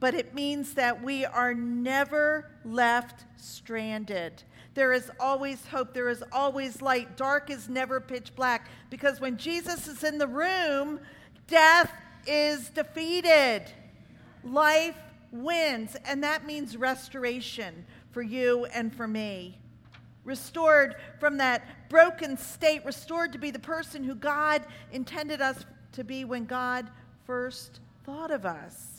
But 0.04 0.12
it 0.12 0.34
means 0.34 0.74
that 0.74 1.02
we 1.02 1.24
are 1.24 1.54
never 1.54 2.50
left 2.62 3.24
stranded. 3.38 4.42
There 4.74 4.92
is 4.92 5.10
always 5.18 5.64
hope. 5.64 5.94
There 5.94 6.10
is 6.10 6.22
always 6.30 6.82
light. 6.82 7.16
Dark 7.16 7.48
is 7.48 7.70
never 7.70 8.00
pitch 8.00 8.36
black 8.36 8.68
because 8.90 9.18
when 9.18 9.38
Jesus 9.38 9.88
is 9.88 10.04
in 10.04 10.18
the 10.18 10.26
room, 10.26 11.00
death 11.46 11.90
is 12.26 12.68
defeated. 12.68 13.62
Life 14.44 14.98
wins, 15.32 15.96
and 16.04 16.22
that 16.22 16.44
means 16.44 16.76
restoration 16.76 17.86
for 18.10 18.20
you 18.20 18.66
and 18.74 18.94
for 18.94 19.08
me. 19.08 19.58
Restored 20.24 20.96
from 21.18 21.38
that 21.38 21.88
broken 21.88 22.36
state, 22.36 22.84
restored 22.84 23.32
to 23.32 23.38
be 23.38 23.50
the 23.50 23.58
person 23.58 24.04
who 24.04 24.14
God 24.14 24.66
intended 24.92 25.40
us 25.40 25.64
to 25.92 26.04
be 26.04 26.26
when 26.26 26.44
God 26.44 26.90
first 27.24 27.80
thought 28.04 28.30
of 28.30 28.44
us. 28.44 28.93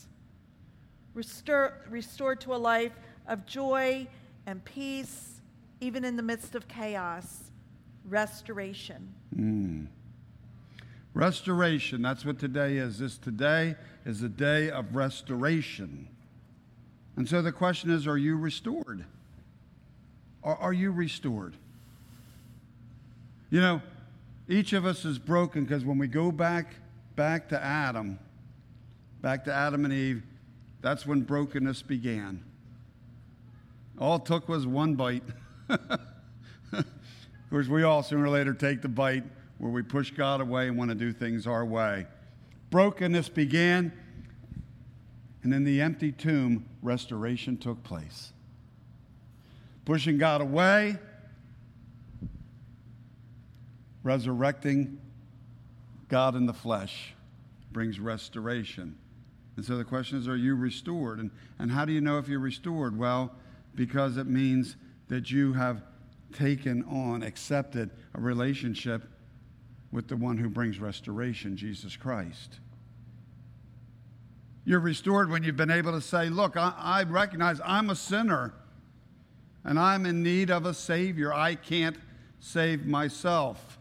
Restore, 1.15 1.81
restored 1.89 2.41
to 2.41 2.53
a 2.53 2.57
life 2.57 2.91
of 3.27 3.45
joy 3.47 4.07
and 4.45 4.63
peace 4.63 5.41
even 5.81 6.05
in 6.05 6.15
the 6.15 6.23
midst 6.23 6.55
of 6.55 6.67
chaos, 6.67 7.51
restoration. 8.07 9.13
Mm. 9.35 9.87
Restoration, 11.13 12.01
that's 12.01 12.25
what 12.25 12.39
today 12.39 12.77
is. 12.77 12.99
This 12.99 13.17
today 13.17 13.75
is 14.05 14.21
a 14.21 14.29
day 14.29 14.69
of 14.69 14.95
restoration. 14.95 16.07
And 17.15 17.27
so 17.27 17.41
the 17.41 17.51
question 17.51 17.89
is 17.89 18.07
are 18.07 18.17
you 18.17 18.35
restored? 18.35 19.05
Are, 20.43 20.57
are 20.57 20.73
you 20.73 20.91
restored? 20.91 21.55
You 23.49 23.61
know, 23.61 23.81
each 24.49 24.73
of 24.73 24.85
us 24.85 25.05
is 25.05 25.17
broken 25.17 25.63
because 25.63 25.85
when 25.85 25.97
we 25.97 26.07
go 26.07 26.31
back 26.31 26.75
back 27.15 27.47
to 27.49 27.63
Adam, 27.63 28.19
back 29.21 29.45
to 29.45 29.53
Adam 29.53 29.85
and 29.85 29.93
Eve, 29.93 30.23
that's 30.85 31.03
when 31.03 31.21
brokenness 31.21 31.81
began. 31.81 32.43
All 33.99 34.17
it 34.17 34.25
took 34.25 34.47
was 34.47 34.67
one 34.67 34.93
bite. 34.93 35.23
of 35.67 36.85
course, 37.49 37.67
we 37.67 37.81
all 37.81 38.03
sooner 38.03 38.25
or 38.25 38.29
later 38.29 38.53
take 38.53 38.83
the 38.83 38.87
bite 38.87 39.23
where 39.57 39.71
we 39.71 39.81
push 39.81 40.11
God 40.11 40.41
away 40.41 40.67
and 40.67 40.77
want 40.77 40.89
to 40.89 40.95
do 40.95 41.11
things 41.11 41.47
our 41.47 41.65
way. 41.65 42.05
Brokenness 42.69 43.29
began, 43.29 43.93
and 45.41 45.55
in 45.55 45.63
the 45.63 45.81
empty 45.81 46.11
tomb, 46.11 46.67
restoration 46.83 47.57
took 47.57 47.81
place. 47.81 48.31
Pushing 49.85 50.19
God 50.19 50.41
away, 50.41 50.99
resurrecting 54.03 54.99
God 56.09 56.35
in 56.35 56.45
the 56.45 56.53
flesh 56.53 57.15
brings 57.71 57.99
restoration. 57.99 58.99
And 59.55 59.65
so 59.65 59.77
the 59.77 59.85
question 59.85 60.17
is, 60.17 60.27
are 60.27 60.35
you 60.35 60.55
restored? 60.55 61.19
And, 61.19 61.31
and 61.59 61.71
how 61.71 61.85
do 61.85 61.93
you 61.93 62.01
know 62.01 62.17
if 62.17 62.27
you're 62.27 62.39
restored? 62.39 62.97
Well, 62.97 63.33
because 63.73 64.17
it 64.17 64.27
means 64.27 64.75
that 65.07 65.31
you 65.31 65.53
have 65.53 65.81
taken 66.33 66.83
on, 66.83 67.23
accepted 67.23 67.91
a 68.13 68.21
relationship 68.21 69.03
with 69.91 70.07
the 70.07 70.17
one 70.17 70.37
who 70.37 70.49
brings 70.49 70.79
restoration, 70.79 71.55
Jesus 71.55 71.95
Christ. 71.95 72.59
You're 74.65 74.79
restored 74.79 75.29
when 75.29 75.43
you've 75.43 75.55
been 75.55 75.71
able 75.71 75.91
to 75.91 76.01
say, 76.01 76.29
Look, 76.29 76.57
I, 76.57 76.73
I, 76.77 77.03
recognize 77.03 77.61
I'm 77.63 77.91
a 77.91 77.95
sinner 77.95 78.53
and 79.63 79.79
I'm 79.79 80.05
in 80.05 80.23
need 80.23 80.49
of 80.49 80.65
a 80.65 80.73
Savior. 80.73 81.33
I 81.33 81.55
can't 81.55 81.97
save 82.39 82.85
myself. 82.85 83.79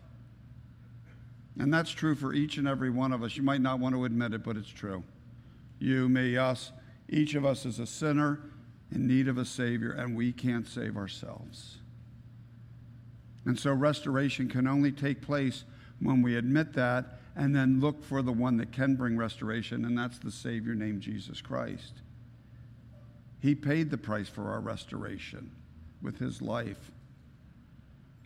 And 1.59 1.73
that's 1.73 1.91
true 1.91 2.15
for 2.15 2.35
each 2.35 2.59
and 2.59 2.69
every 2.69 2.91
one 2.91 3.13
of 3.13 3.23
us. 3.23 3.37
You 3.37 3.43
might 3.43 3.61
not 3.61 3.79
want 3.79 3.95
to 3.95 4.05
admit 4.05 4.35
it, 4.35 4.45
but 4.45 4.57
it's 4.57 4.69
true. 4.69 5.03
You, 5.85 6.09
me, 6.09 6.38
us, 6.38 6.73
each 7.11 7.35
of 7.35 7.44
us 7.44 7.66
is 7.66 7.79
a 7.79 7.87
sinner 7.87 8.40
in 8.90 9.07
need 9.07 9.29
of 9.29 9.37
a 9.37 9.44
Savior, 9.44 9.92
and 9.92 10.16
we 10.16 10.33
can't 10.33 10.66
save 10.66 10.97
ourselves. 10.97 11.77
And 13.44 13.59
so 13.59 13.75
restoration 13.75 14.49
can 14.49 14.66
only 14.66 14.92
take 14.92 15.20
place 15.20 15.64
when 16.01 16.23
we 16.23 16.37
admit 16.37 16.73
that 16.73 17.20
and 17.37 17.55
then 17.55 17.81
look 17.81 18.03
for 18.03 18.23
the 18.23 18.33
one 18.33 18.57
that 18.57 18.73
can 18.73 18.94
bring 18.94 19.18
restoration, 19.18 19.85
and 19.85 19.99
that's 19.99 20.18
the 20.18 20.31
Savior 20.31 20.75
named 20.75 21.03
Jesus 21.03 21.42
Christ. 21.42 22.01
He 23.40 23.55
paid 23.55 23.90
the 23.90 23.99
price 23.99 24.31
for 24.31 24.51
our 24.51 24.61
restoration 24.61 25.51
with 26.01 26.18
his 26.18 26.40
life. 26.40 26.92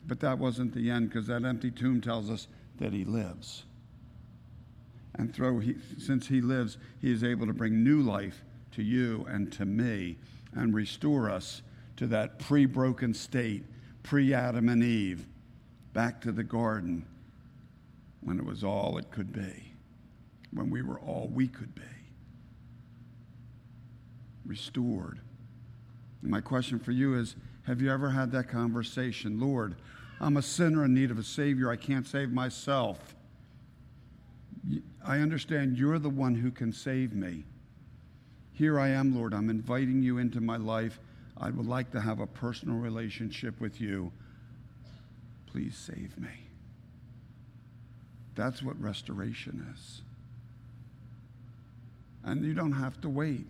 But 0.06 0.20
that 0.20 0.38
wasn't 0.38 0.74
the 0.74 0.90
end 0.90 1.10
because 1.10 1.26
that 1.26 1.44
empty 1.44 1.72
tomb 1.72 2.00
tells 2.00 2.30
us 2.30 2.46
that 2.78 2.92
he 2.92 3.04
lives. 3.04 3.64
And 5.18 5.34
through 5.34 5.58
he, 5.58 5.74
since 5.98 6.28
he 6.28 6.40
lives, 6.40 6.78
he 7.00 7.12
is 7.12 7.24
able 7.24 7.46
to 7.46 7.52
bring 7.52 7.82
new 7.82 8.00
life 8.00 8.44
to 8.72 8.82
you 8.82 9.26
and 9.28 9.52
to 9.52 9.66
me 9.66 10.16
and 10.54 10.72
restore 10.72 11.28
us 11.28 11.62
to 11.96 12.06
that 12.06 12.38
pre 12.38 12.64
broken 12.64 13.12
state, 13.12 13.64
pre 14.04 14.32
Adam 14.32 14.68
and 14.68 14.82
Eve, 14.82 15.26
back 15.92 16.20
to 16.20 16.30
the 16.30 16.44
garden 16.44 17.04
when 18.20 18.38
it 18.38 18.44
was 18.44 18.62
all 18.62 18.96
it 18.98 19.10
could 19.10 19.32
be, 19.32 19.72
when 20.52 20.70
we 20.70 20.82
were 20.82 21.00
all 21.00 21.28
we 21.32 21.48
could 21.48 21.74
be. 21.74 21.82
Restored. 24.46 25.20
And 26.22 26.30
my 26.30 26.40
question 26.40 26.78
for 26.78 26.92
you 26.92 27.18
is 27.18 27.34
Have 27.64 27.82
you 27.82 27.90
ever 27.90 28.10
had 28.10 28.30
that 28.32 28.48
conversation? 28.48 29.40
Lord, 29.40 29.74
I'm 30.20 30.36
a 30.36 30.42
sinner 30.42 30.84
in 30.84 30.94
need 30.94 31.10
of 31.10 31.18
a 31.18 31.24
Savior. 31.24 31.70
I 31.70 31.76
can't 31.76 32.06
save 32.06 32.30
myself. 32.30 33.16
I 35.08 35.20
understand 35.20 35.78
you're 35.78 35.98
the 35.98 36.10
one 36.10 36.34
who 36.34 36.50
can 36.50 36.70
save 36.70 37.14
me. 37.14 37.44
Here 38.52 38.78
I 38.78 38.88
am, 38.88 39.16
Lord. 39.16 39.32
I'm 39.32 39.48
inviting 39.48 40.02
you 40.02 40.18
into 40.18 40.42
my 40.42 40.58
life. 40.58 41.00
I 41.38 41.48
would 41.48 41.66
like 41.66 41.90
to 41.92 42.00
have 42.00 42.20
a 42.20 42.26
personal 42.26 42.76
relationship 42.76 43.58
with 43.58 43.80
you. 43.80 44.12
Please 45.46 45.74
save 45.74 46.18
me. 46.18 46.28
That's 48.34 48.62
what 48.62 48.78
restoration 48.82 49.74
is. 49.74 50.02
And 52.22 52.44
you 52.44 52.52
don't 52.52 52.72
have 52.72 53.00
to 53.00 53.08
wait. 53.08 53.46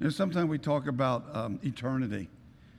You 0.00 0.04
know, 0.04 0.10
sometimes 0.10 0.50
we 0.50 0.58
talk 0.58 0.88
about 0.88 1.24
um, 1.32 1.60
eternity, 1.62 2.28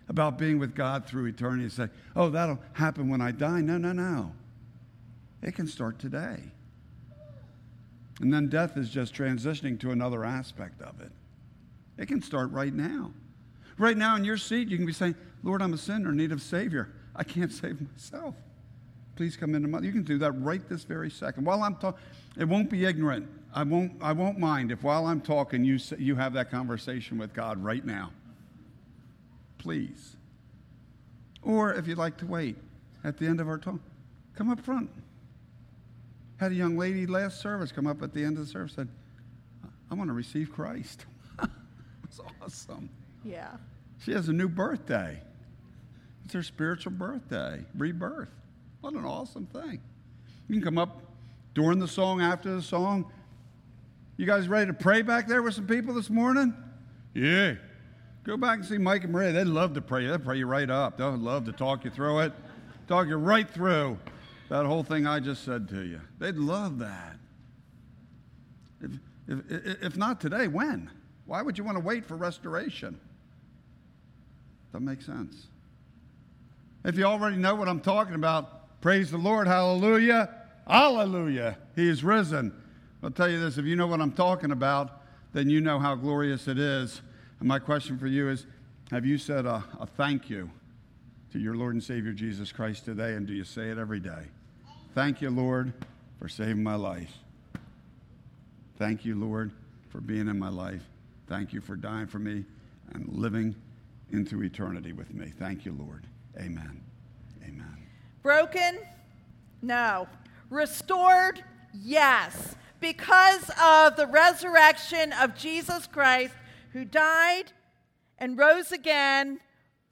about 0.10 0.38
being 0.38 0.60
with 0.60 0.76
God 0.76 1.06
through 1.06 1.28
eternity, 1.28 1.64
and 1.64 1.72
say, 1.72 1.88
oh, 2.18 2.30
that'll 2.30 2.60
happen 2.74 3.08
when 3.08 3.22
I 3.22 3.32
die. 3.32 3.62
No, 3.62 3.78
no, 3.78 3.94
no. 3.94 4.34
It 5.42 5.56
can 5.56 5.68
start 5.68 6.00
today. 6.00 6.52
And 8.20 8.34
then 8.34 8.50
death 8.50 8.78
is 8.78 8.90
just 8.90 9.14
transitioning 9.14 9.80
to 9.82 9.92
another 9.92 10.26
aspect 10.26 10.82
of 10.82 11.00
it. 11.02 11.12
It 11.98 12.08
can 12.08 12.22
start 12.22 12.52
right 12.52 12.74
now. 12.74 13.12
Right 13.78 13.98
now 13.98 14.16
in 14.16 14.24
your 14.24 14.38
seat, 14.38 14.70
you 14.70 14.78
can 14.78 14.86
be 14.86 14.94
saying, 14.94 15.16
Lord, 15.44 15.62
I'm 15.62 15.74
a 15.74 15.78
sinner 15.78 16.10
in 16.10 16.18
need 16.18 16.32
of 16.32 16.42
Savior. 16.42 16.90
I 17.16 17.24
can't 17.24 17.52
save 17.52 17.80
myself. 17.80 18.36
Please 19.16 19.36
come 19.36 19.56
into 19.56 19.68
my. 19.68 19.80
You 19.80 19.92
can 19.92 20.04
do 20.04 20.20
that 20.20 20.32
right 20.34 20.68
this 20.70 20.84
very 20.84 21.10
second. 21.10 21.46
While 21.46 21.64
I'm 21.64 21.76
talking, 21.76 22.00
it 22.38 22.46
won't 22.46 22.70
be 22.70 22.86
ignorant. 22.86 23.28
I 23.54 23.64
won't. 23.64 23.94
I 24.00 24.12
won't 24.12 24.38
mind 24.38 24.72
if 24.72 24.84
while 24.84 25.08
I'm 25.08 25.22
talking, 25.22 25.64
you 25.64 25.80
you 25.98 26.16
have 26.16 26.34
that 26.34 26.52
conversation 26.52 27.18
with 27.18 27.34
God 27.34 27.64
right 27.64 27.84
now. 27.84 28.12
Please. 29.58 30.16
Or 31.42 31.74
if 31.74 31.88
you'd 31.88 31.98
like 31.98 32.18
to 32.18 32.28
wait 32.28 32.58
at 33.04 33.18
the 33.18 33.26
end 33.26 33.42
of 33.42 33.48
our 33.48 33.58
talk, 33.58 33.80
come 34.36 34.52
up 34.52 34.60
front. 34.60 34.92
Had 36.38 36.52
a 36.52 36.56
young 36.56 36.78
lady 36.78 37.08
last 37.08 37.42
service 37.42 37.72
come 37.72 37.88
up 37.88 38.02
at 38.04 38.14
the 38.14 38.24
end 38.24 38.38
of 38.38 38.46
the 38.46 38.52
service 38.52 38.74
said, 38.74 38.90
"I 39.90 39.96
want 39.96 40.10
to 40.10 40.14
receive 40.14 40.52
Christ." 40.52 41.06
It's 42.04 42.22
awesome. 42.42 42.90
Yeah. 43.26 43.58
She 44.00 44.14
has 44.14 44.30
a 44.30 44.34
new 44.34 44.48
birthday. 44.48 45.22
It's 46.24 46.34
her 46.34 46.42
spiritual 46.42 46.94
birthday, 46.94 47.66
rebirth. 47.76 48.30
What 48.80 48.94
an 48.94 49.04
awesome 49.04 49.46
thing. 49.48 49.82
You 50.48 50.56
can 50.56 50.62
come 50.62 50.78
up 50.78 51.02
during 51.54 51.80
the 51.80 51.88
song, 51.88 52.22
after 52.22 52.56
the 52.56 52.62
song. 52.62 53.12
You 54.16 54.26
guys 54.26 54.48
ready 54.48 54.68
to 54.68 54.74
pray 54.74 55.02
back 55.02 55.28
there 55.28 55.42
with 55.44 55.56
some 55.56 55.68
people 55.68 55.94
this 55.94 56.10
morning? 56.10 56.54
Yeah. 57.14 57.56
Go 58.24 58.38
back 58.38 58.60
and 58.60 58.66
see 58.66 58.78
Mike 58.78 59.04
and 59.04 59.12
Maria. 59.12 59.34
They'd 59.34 59.48
love 59.48 59.74
to 59.74 59.82
pray. 59.82 60.08
They'd 60.08 60.24
pray 60.24 60.38
you 60.38 60.48
right 60.48 60.70
up. 60.70 60.98
They'd 60.98 61.06
love 61.06 61.46
to 61.46 61.52
talk 61.52 61.84
you 61.84 61.92
through 61.92 62.20
it, 62.20 62.34
talk 62.88 63.08
you 63.08 63.18
right 63.18 63.50
through 63.50 63.98
that 64.50 64.66
whole 64.66 64.84
thing 64.84 65.06
I 65.06 65.20
just 65.20 65.44
said 65.44 65.68
to 65.70 65.82
you. 65.82 66.02
They'd 66.20 66.38
love 66.38 66.80
that. 66.80 67.18
If, 68.82 68.92
if, 69.28 69.84
if 69.84 69.98
not 69.98 70.22
today, 70.22 70.48
when? 70.48 70.90
Why 71.26 71.42
would 71.42 71.58
you 71.58 71.64
want 71.64 71.78
to 71.78 71.84
wait 71.84 72.06
for 72.06 72.16
restoration? 72.16 73.00
That 74.72 74.82
makes 74.82 75.06
sense. 75.06 75.48
If 76.86 76.98
you 76.98 77.04
already 77.06 77.38
know 77.38 77.56
what 77.56 77.68
I'm 77.68 77.82
talking 77.82 78.16
about, 78.16 78.58
Praise 78.80 79.10
the 79.10 79.18
Lord. 79.18 79.48
Hallelujah. 79.48 80.30
Hallelujah. 80.68 81.58
He 81.76 81.90
is 81.90 82.04
risen. 82.04 82.54
I'll 83.02 83.10
tell 83.10 83.30
you 83.30 83.40
this 83.40 83.58
if 83.58 83.66
you 83.66 83.76
know 83.76 83.88
what 83.88 84.02
I'm 84.02 84.12
talking 84.12 84.52
about, 84.52 85.02
then 85.34 85.50
you 85.50 85.62
know 85.62 85.80
how 85.80 85.96
glorious 85.96 86.48
it 86.48 86.60
is. 86.60 87.02
And 87.40 87.48
my 87.48 87.60
question 87.60 87.98
for 87.98 88.08
you 88.08 88.30
is 88.30 88.46
have 88.92 89.06
you 89.06 89.18
said 89.18 89.46
a, 89.46 89.64
a 89.80 89.88
thank 89.88 90.30
you 90.30 90.50
to 91.32 91.40
your 91.40 91.56
Lord 91.56 91.74
and 91.74 91.84
Savior 91.84 92.14
Jesus 92.14 92.52
Christ 92.52 92.86
today? 92.86 93.14
And 93.14 93.28
do 93.28 93.34
you 93.34 93.44
say 93.44 93.70
it 93.70 93.78
every 93.78 94.00
day? 94.00 94.24
Thank 94.94 95.22
you, 95.22 95.30
Lord, 95.30 95.74
for 96.20 96.28
saving 96.28 96.64
my 96.64 96.76
life. 96.76 97.14
Thank 98.78 99.06
you, 99.06 99.16
Lord, 99.16 99.52
for 99.90 100.02
being 100.02 100.28
in 100.28 100.40
my 100.40 100.50
life. 100.50 100.84
Thank 101.28 101.54
you 101.54 101.62
for 101.62 101.76
dying 101.76 102.08
for 102.08 102.20
me 102.20 102.46
and 102.94 103.08
living 103.10 103.56
into 104.12 104.44
eternity 104.44 104.94
with 104.94 105.14
me. 105.14 105.34
Thank 105.38 105.66
you, 105.66 105.76
Lord. 105.78 106.06
Amen. 106.38 106.82
Amen. 107.44 107.78
Broken? 108.24 108.80
No. 109.62 110.08
Restored? 110.50 111.44
Yes. 111.74 112.56
Because 112.80 113.50
of 113.62 113.96
the 113.96 114.08
resurrection 114.08 115.12
of 115.14 115.36
Jesus 115.36 115.88
Christ, 115.88 116.34
who 116.72 116.86
died 116.86 117.52
and 118.20 118.38
rose 118.38 118.72
again 118.72 119.40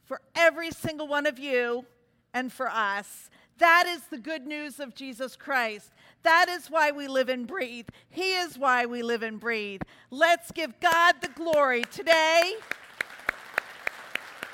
for 0.06 0.22
every 0.36 0.72
single 0.72 1.08
one 1.08 1.26
of 1.26 1.38
you 1.38 1.86
and 2.34 2.52
for 2.52 2.70
us. 2.70 3.30
That 3.58 3.86
is 3.88 4.02
the 4.04 4.18
good 4.18 4.46
news 4.46 4.80
of 4.80 4.96
Jesus 4.96 5.36
Christ. 5.36 5.91
That 6.24 6.50
is 6.50 6.68
why 6.68 6.91
we 6.91 7.08
live 7.08 7.30
and 7.30 7.48
breathe. 7.48 7.88
He 8.10 8.34
is 8.34 8.58
why 8.58 8.86
we 8.86 9.02
live 9.02 9.24
and 9.24 9.39
breathe. 9.39 9.82
Let's 10.12 10.52
give 10.52 10.80
God 10.80 11.15
the 11.22 11.30
glory 11.30 11.84
today 11.91 12.56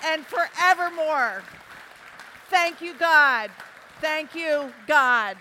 and 0.06 0.26
forevermore. 0.26 1.44
Thank 2.50 2.82
you, 2.82 2.94
God. 2.94 3.50
Thank 4.02 4.36
you, 4.36 4.74
God. 4.88 5.38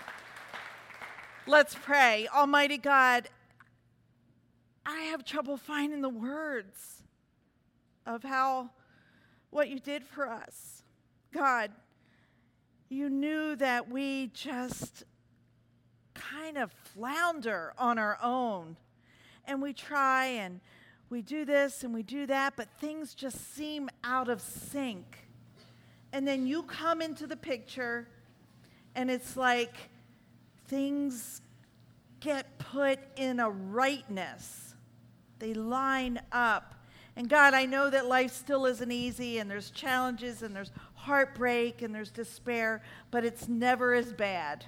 Let's 1.47 1.75
pray. 1.75 2.27
Almighty 2.33 2.77
God, 2.77 3.27
I 4.85 5.01
have 5.01 5.25
trouble 5.25 5.57
finding 5.57 6.01
the 6.01 6.09
words 6.09 7.03
of 8.05 8.23
how 8.23 8.69
what 9.51 9.69
you 9.69 9.79
did 9.79 10.03
for 10.03 10.27
us. 10.27 10.83
God, 11.33 11.71
you 12.89 13.09
knew 13.09 13.55
that 13.57 13.89
we 13.89 14.31
just 14.33 15.03
kind 16.13 16.57
of 16.57 16.71
flounder 16.71 17.73
on 17.77 17.97
our 17.97 18.17
own. 18.21 18.75
And 19.45 19.61
we 19.61 19.73
try 19.73 20.25
and 20.25 20.59
we 21.09 21.21
do 21.21 21.45
this 21.45 21.83
and 21.83 21.93
we 21.93 22.03
do 22.03 22.25
that, 22.27 22.55
but 22.55 22.69
things 22.79 23.13
just 23.13 23.53
seem 23.53 23.89
out 24.03 24.29
of 24.29 24.41
sync. 24.41 25.27
And 26.13 26.27
then 26.27 26.47
you 26.47 26.63
come 26.63 27.01
into 27.01 27.27
the 27.27 27.37
picture 27.37 28.07
and 28.95 29.09
it's 29.09 29.37
like 29.37 29.75
things 30.67 31.41
get 32.19 32.57
put 32.59 32.99
in 33.17 33.39
a 33.39 33.49
rightness, 33.49 34.75
they 35.39 35.53
line 35.53 36.19
up. 36.31 36.75
And 37.15 37.29
God, 37.29 37.53
I 37.53 37.65
know 37.65 37.89
that 37.89 38.05
life 38.05 38.31
still 38.31 38.65
isn't 38.65 38.91
easy, 38.91 39.39
and 39.39 39.51
there's 39.51 39.69
challenges, 39.69 40.41
and 40.41 40.55
there's 40.55 40.71
heartbreak, 40.95 41.81
and 41.81 41.93
there's 41.93 42.11
despair, 42.11 42.81
but 43.11 43.25
it's 43.25 43.47
never 43.47 43.93
as 43.93 44.13
bad 44.13 44.65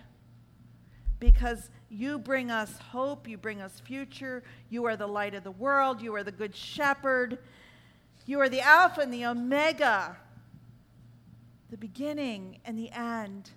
because 1.24 1.70
you 1.90 2.20
bring 2.20 2.52
us 2.52 2.78
hope, 2.80 3.30
you 3.30 3.38
bring 3.38 3.62
us 3.62 3.80
future, 3.80 4.44
you 4.70 4.84
are 4.84 4.98
the 4.98 5.08
light 5.08 5.34
of 5.34 5.46
the 5.46 5.52
world, 5.52 6.02
you 6.02 6.14
are 6.16 6.22
the 6.22 6.34
good 6.34 6.54
shepherd, 6.54 7.38
you 8.26 8.42
are 8.42 8.50
the 8.50 8.60
Alpha 8.60 9.00
and 9.00 9.14
the 9.14 9.26
Omega, 9.26 10.18
the 11.72 11.78
beginning 11.78 12.58
and 12.66 12.78
the 12.78 12.92
end. 12.92 13.52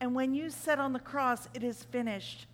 And 0.00 0.14
when 0.14 0.32
you 0.32 0.50
said 0.50 0.78
on 0.78 0.92
the 0.92 1.00
cross, 1.00 1.48
it 1.52 1.64
is 1.64 1.82
finished, 1.82 2.46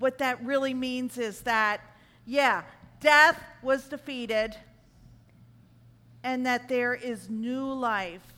what 0.00 0.18
that 0.18 0.44
really 0.44 0.74
means 0.74 1.18
is 1.18 1.42
that, 1.42 1.80
yeah, 2.26 2.64
death 3.00 3.42
was 3.62 3.84
defeated 3.84 4.56
and 6.22 6.44
that 6.46 6.68
there 6.68 6.94
is 6.94 7.30
new 7.30 7.72
life 7.72 8.34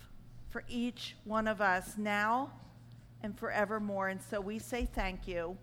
for 0.48 0.64
each 0.68 1.16
one 1.24 1.48
of 1.48 1.60
us 1.60 1.94
now 1.96 2.50
and 3.22 3.38
forevermore. 3.38 4.08
And 4.08 4.20
so 4.20 4.40
we 4.40 4.58
say 4.58 4.86
thank 4.92 5.26
you. 5.26 5.56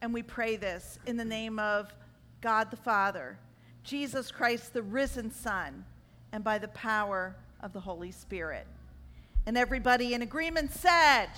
And 0.00 0.12
we 0.12 0.22
pray 0.22 0.56
this 0.56 0.98
in 1.06 1.16
the 1.16 1.24
name 1.24 1.58
of 1.58 1.94
God 2.40 2.70
the 2.70 2.76
Father, 2.76 3.38
Jesus 3.84 4.32
Christ, 4.32 4.72
the 4.72 4.82
risen 4.82 5.30
Son, 5.30 5.84
and 6.32 6.42
by 6.42 6.58
the 6.58 6.68
power 6.68 7.36
of 7.60 7.72
the 7.72 7.80
Holy 7.80 8.10
Spirit. 8.10 8.66
And 9.46 9.56
everybody 9.56 10.14
in 10.14 10.22
agreement 10.22 10.72
said, 10.72 11.28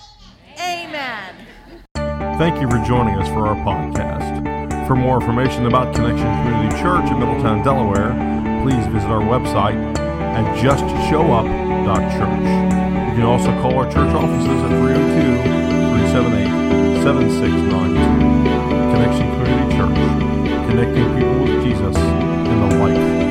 Amen. 0.58 1.34
Thank 1.94 2.60
you 2.60 2.68
for 2.68 2.82
joining 2.86 3.16
us 3.16 3.28
for 3.28 3.46
our 3.46 3.56
podcast. 3.56 4.53
For 4.86 4.94
more 4.94 5.18
information 5.18 5.64
about 5.64 5.94
Connection 5.94 6.26
Community 6.26 6.76
Church 6.76 7.10
in 7.10 7.18
Middletown, 7.18 7.62
Delaware, 7.64 8.12
please 8.62 8.86
visit 8.92 9.08
our 9.08 9.22
website 9.22 9.80
at 9.96 10.44
justshowup.church. 10.58 12.44
You 13.08 13.14
can 13.16 13.22
also 13.22 13.50
call 13.62 13.78
our 13.78 13.86
church 13.86 14.12
offices 14.12 14.60
at 14.60 14.68
302 14.68 15.40
378 16.20 17.02
7692. 17.02 17.96
Connection 18.92 19.26
Community 19.32 19.72
Church, 19.74 19.96
connecting 20.68 21.08
people 21.16 21.38
with 21.44 21.64
Jesus 21.64 21.96
and 21.96 22.70
the 22.70 22.76
life 22.76 23.23